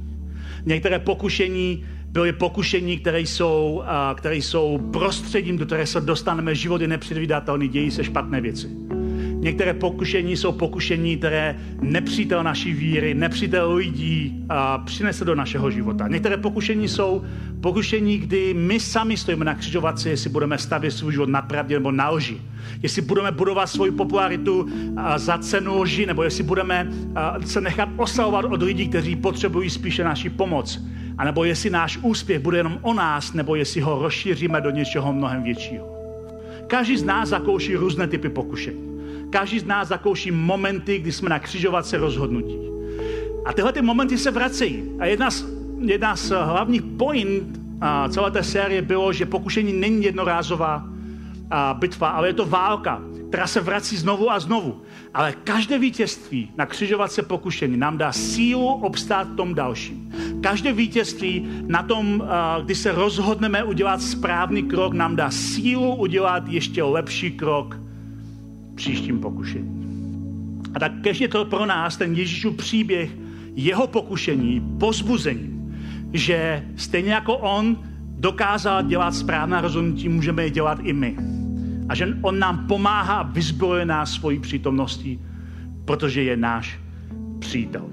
Některé 0.65 0.99
pokušení 0.99 1.85
byly 2.09 2.33
pokušení, 2.33 2.99
které 2.99 3.21
jsou, 3.21 3.83
které 4.15 4.37
jsou 4.37 4.79
prostředím, 4.93 5.59
do 5.59 5.67
které 5.67 5.87
se 5.87 6.01
dostaneme. 6.01 6.55
Život 6.55 6.81
je 6.81 6.89
nepředvídatelný, 6.89 7.69
dějí 7.69 7.91
se 7.91 8.05
špatné 8.05 8.41
věci. 8.41 8.69
Některé 9.23 9.75
pokušení 9.75 10.37
jsou 10.37 10.53
pokušení, 10.53 11.17
které 11.17 11.57
nepřítel 11.81 12.43
naší 12.43 12.73
víry, 12.73 13.15
nepřítel 13.15 13.75
lidí 13.75 14.45
a 14.49 14.79
přinese 14.79 15.25
do 15.25 15.35
našeho 15.35 15.71
života. 15.71 16.09
Některé 16.09 16.37
pokušení 16.37 16.89
jsou 16.89 17.23
pokušení, 17.61 18.19
kdy 18.19 18.55
my 18.55 18.81
sami 18.81 19.17
stojíme 19.17 19.45
na 19.45 19.55
křižovatce, 19.55 20.11
jestli 20.11 20.31
budeme 20.31 20.59
stavět 20.59 20.91
svůj 20.91 21.13
život 21.13 21.29
na 21.29 21.43
pravdě 21.43 21.75
nebo 21.75 21.93
na 21.93 22.11
lži. 22.11 22.41
Jestli 22.83 23.03
budeme 23.03 23.33
budovat 23.33 23.67
svoji 23.67 23.91
popularitu 23.93 24.69
za 25.17 25.39
cenu 25.39 25.81
lži, 25.81 26.07
nebo 26.07 26.23
jestli 26.23 26.45
budeme 26.45 26.89
se 27.45 27.61
nechat 27.61 27.89
oslavovat 27.97 28.45
od 28.45 28.63
lidí, 28.63 28.89
kteří 28.89 29.17
potřebují 29.17 29.71
spíše 29.71 30.05
naši 30.05 30.31
pomoc. 30.31 30.83
A 31.19 31.25
nebo 31.25 31.45
jestli 31.45 31.71
náš 31.71 31.99
úspěch 32.03 32.39
bude 32.39 32.57
jenom 32.57 32.79
o 32.83 32.95
nás, 32.95 33.33
nebo 33.33 33.55
jestli 33.55 33.81
ho 33.81 34.03
rozšíříme 34.03 34.61
do 34.61 34.71
něčeho 34.71 35.13
mnohem 35.13 35.43
většího. 35.43 35.93
Každý 36.67 36.97
z 36.97 37.05
nás 37.05 37.29
zakouší 37.29 37.77
různé 37.77 38.07
typy 38.07 38.29
pokušení. 38.29 38.92
Každý 39.33 39.59
z 39.59 39.65
nás 39.65 39.89
zakouší 39.89 40.31
momenty, 40.31 40.99
kdy 40.99 41.13
jsme 41.13 41.29
na 41.29 41.39
křižovatce 41.39 41.97
rozhodnutí. 41.97 42.57
A 43.45 43.53
tyhle 43.53 43.73
ty 43.73 43.83
momenty 43.83 44.19
se 44.19 44.31
vracejí. 44.31 44.85
A 44.99 45.07
jedna 45.07 45.31
z, 45.31 45.45
jedna 45.81 46.17
z 46.17 46.29
hlavních 46.31 46.83
point 46.83 47.61
a 47.81 48.09
celé 48.09 48.31
té 48.31 48.43
série 48.43 48.83
bylo, 48.83 49.13
že 49.13 49.27
pokušení 49.27 49.73
není 49.73 50.05
jednorázová 50.05 50.85
a 51.51 51.75
bitva, 51.75 52.09
ale 52.09 52.29
je 52.29 52.33
to 52.33 52.47
válka, 52.47 53.03
která 53.29 53.47
se 53.47 53.61
vrací 53.61 53.97
znovu 53.97 54.31
a 54.31 54.41
znovu. 54.41 54.83
Ale 55.15 55.33
každé 55.45 55.79
vítězství 55.79 56.51
na 56.57 56.67
křižovatce 56.67 57.23
pokušení 57.23 57.77
nám 57.77 57.99
dá 57.99 58.13
sílu 58.13 58.67
obstát 58.67 59.29
tom 59.37 59.55
dalším. 59.55 60.13
Každé 60.41 60.73
vítězství 60.73 61.49
na 61.67 61.83
tom, 61.83 62.25
kdy 62.63 62.75
se 62.75 62.93
rozhodneme 62.93 63.65
udělat 63.65 64.03
správný 64.03 64.63
krok, 64.63 64.93
nám 64.93 65.17
dá 65.17 65.31
sílu 65.31 65.95
udělat 65.95 66.49
ještě 66.49 66.83
lepší 66.83 67.31
krok 67.31 67.82
příštím 68.75 69.19
pokušení. 69.19 69.83
A 70.75 70.79
tak 70.79 70.93
kež 71.03 71.21
je 71.21 71.29
to 71.29 71.45
pro 71.45 71.67
nás 71.67 71.97
ten 71.97 72.15
Ježíšův 72.15 72.57
příběh 72.57 73.11
jeho 73.55 73.87
pokušení, 73.87 74.61
pozbuzení, 74.81 75.73
že 76.13 76.65
stejně 76.77 77.13
jako 77.13 77.37
on 77.37 77.79
dokázal 78.19 78.83
dělat 78.83 79.15
správná 79.15 79.61
rozhodnutí, 79.61 80.09
můžeme 80.09 80.43
je 80.43 80.51
dělat 80.51 80.79
i 80.83 80.93
my. 80.93 81.17
A 81.89 81.95
že 81.95 82.09
on 82.23 82.39
nám 82.39 82.67
pomáhá 82.67 83.15
a 83.15 83.23
vyzbrojuje 83.23 83.85
nás 83.85 84.13
svojí 84.13 84.39
přítomností, 84.39 85.21
protože 85.85 86.23
je 86.23 86.37
náš 86.37 86.79
přítel. 87.39 87.87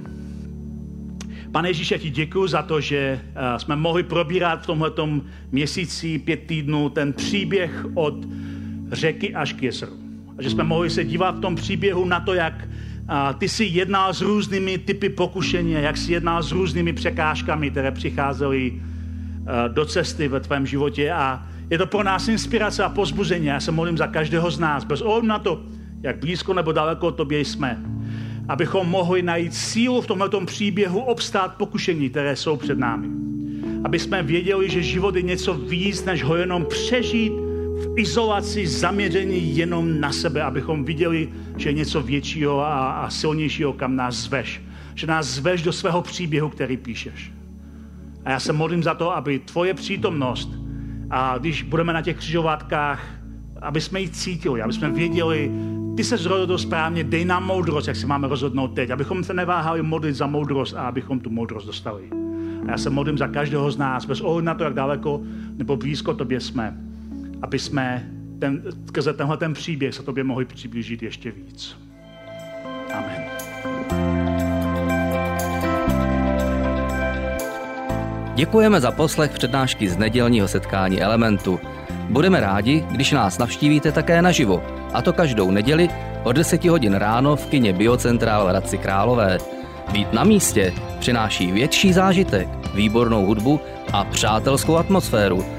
Pane 1.52 1.70
Ježíš, 1.70 1.92
já 1.92 1.98
ti 1.98 2.10
děkuji 2.10 2.48
za 2.48 2.62
to, 2.62 2.82
že 2.82 2.98
eh, 2.98 3.60
jsme 3.60 3.76
mohli 3.76 4.04
probírat 4.04 4.64
v 4.64 4.66
tomto 4.66 5.10
měsíci 5.52 6.20
pět 6.20 6.44
týdnů 6.46 6.90
ten 6.90 7.14
příběh 7.14 7.86
od 7.94 8.26
řeky 8.92 9.36
až 9.36 9.54
k 9.54 9.64
jezeru. 9.64 10.09
A 10.40 10.42
že 10.42 10.50
jsme 10.50 10.64
mohli 10.64 10.90
se 10.90 11.04
dívat 11.04 11.38
v 11.38 11.42
tom 11.42 11.56
příběhu 11.56 12.06
na 12.06 12.20
to, 12.20 12.34
jak 12.34 12.68
ty 13.38 13.50
jsi 13.50 13.66
jednal 13.66 14.14
s 14.14 14.22
různými 14.22 14.78
typy 14.78 15.10
pokušení, 15.10 15.72
jak 15.72 15.98
jsi 15.98 16.14
jednal 16.14 16.44
s 16.44 16.52
různými 16.52 16.94
překážkami, 16.94 17.72
které 17.72 17.92
přicházely 17.92 18.74
do 19.68 19.86
cesty 19.86 20.28
ve 20.28 20.40
tvém 20.40 20.66
životě. 20.66 21.12
A 21.12 21.46
je 21.70 21.78
to 21.78 21.86
pro 21.86 22.04
nás 22.04 22.28
inspirace 22.28 22.84
a 22.84 22.90
pozbuzení. 22.90 23.46
Já 23.46 23.60
se 23.60 23.72
modlím 23.72 23.98
za 23.98 24.08
každého 24.08 24.52
z 24.52 24.60
nás, 24.60 24.84
bez 24.84 25.02
ohledu 25.02 25.28
na 25.28 25.40
to, 25.40 25.62
jak 26.02 26.20
blízko 26.20 26.54
nebo 26.54 26.72
daleko 26.72 27.08
od 27.08 27.16
tobě 27.16 27.40
jsme, 27.46 27.80
abychom 28.48 28.88
mohli 28.88 29.22
najít 29.22 29.54
sílu 29.54 30.02
v 30.02 30.08
tomto 30.08 30.46
příběhu 30.46 31.00
obstát 31.00 31.56
pokušení, 31.56 32.10
které 32.10 32.36
jsou 32.36 32.56
před 32.56 32.78
námi. 32.80 33.08
Aby 33.84 34.00
jsme 34.00 34.24
věděli, 34.24 34.70
že 34.70 34.84
život 34.84 35.16
je 35.16 35.22
něco 35.22 35.54
víc, 35.54 36.06
než 36.06 36.24
ho 36.24 36.36
jenom 36.36 36.66
přežít 36.66 37.34
v 37.80 38.00
izolaci 38.00 38.68
zaměření 38.68 39.58
jenom 39.58 40.00
na 40.00 40.12
sebe, 40.12 40.44
abychom 40.44 40.86
viděli, 40.86 41.30
že 41.58 41.70
je 41.70 41.74
něco 41.74 42.02
většího 42.02 42.60
a, 42.60 42.92
a 42.92 43.10
silnějšího, 43.10 43.74
kam 43.74 43.96
nás 43.96 44.16
zveš. 44.16 44.62
Že 44.96 45.08
nás 45.08 45.28
zveš 45.28 45.62
do 45.62 45.74
svého 45.74 46.02
příběhu, 46.02 46.50
který 46.50 46.78
píšeš. 46.78 47.32
A 48.26 48.32
já 48.32 48.40
se 48.40 48.54
modlím 48.54 48.84
za 48.84 48.94
to, 48.94 49.16
aby 49.16 49.40
tvoje 49.40 49.74
přítomnost, 49.74 50.50
a 51.10 51.38
když 51.38 51.64
budeme 51.64 51.94
na 51.94 52.02
těch 52.02 52.18
křižovatkách, 52.18 53.06
aby 53.62 53.82
jsme 53.82 54.02
ji 54.02 54.10
cítili, 54.10 54.62
aby 54.62 54.74
jsme 54.74 54.90
věděli, 54.90 55.52
ty 55.98 56.04
se 56.04 56.16
rozhodl 56.16 56.58
správně, 56.58 57.04
dej 57.04 57.26
nám 57.26 57.46
moudrost, 57.46 57.88
jak 57.88 57.98
se 57.98 58.08
máme 58.08 58.28
rozhodnout 58.28 58.68
teď, 58.68 58.90
abychom 58.90 59.24
se 59.24 59.34
neváhali 59.34 59.82
modlit 59.82 60.16
za 60.16 60.28
moudrost 60.28 60.76
a 60.76 60.82
abychom 60.82 61.20
tu 61.20 61.30
moudrost 61.30 61.68
dostali. 61.68 62.04
A 62.68 62.72
já 62.72 62.78
se 62.78 62.90
modlím 62.90 63.18
za 63.18 63.28
každého 63.28 63.72
z 63.72 63.78
nás, 63.78 64.06
bez 64.06 64.22
ohledu 64.22 64.46
na 64.46 64.54
to, 64.54 64.64
jak 64.64 64.74
daleko 64.74 65.22
nebo 65.58 65.78
blízko 65.78 66.14
tobě 66.14 66.40
jsme 66.40 66.89
aby 67.42 67.60
jsme 67.60 68.10
ten, 68.40 68.64
skrze 68.88 69.14
tenhle 69.14 69.38
ten 69.38 69.54
příběh 69.54 69.96
se 69.96 70.04
tobě 70.04 70.24
mohli 70.24 70.46
přiblížit 70.46 71.04
ještě 71.04 71.32
víc. 71.32 71.76
Amen. 72.94 73.24
Děkujeme 78.36 78.82
za 78.82 78.92
poslech 78.92 79.32
přednášky 79.32 79.90
z 79.90 79.98
nedělního 79.98 80.48
setkání 80.48 81.02
Elementu. 81.02 81.60
Budeme 82.10 82.40
rádi, 82.40 82.86
když 82.92 83.12
nás 83.12 83.38
navštívíte 83.38 83.92
také 83.92 84.22
naživo, 84.22 84.64
a 84.94 85.02
to 85.02 85.14
každou 85.14 85.52
neděli 85.52 85.90
od 86.24 86.32
10 86.32 86.66
hodin 86.66 86.94
ráno 86.94 87.36
v 87.36 87.46
kině 87.46 87.74
Biocentrál 87.74 88.52
Radci 88.52 88.78
Králové. 88.78 89.38
Být 89.92 90.14
na 90.14 90.24
místě 90.24 90.74
přináší 91.00 91.52
větší 91.52 91.94
zážitek, 91.94 92.48
výbornou 92.76 93.26
hudbu 93.26 93.60
a 93.94 94.04
přátelskou 94.04 94.78
atmosféru– 94.78 95.46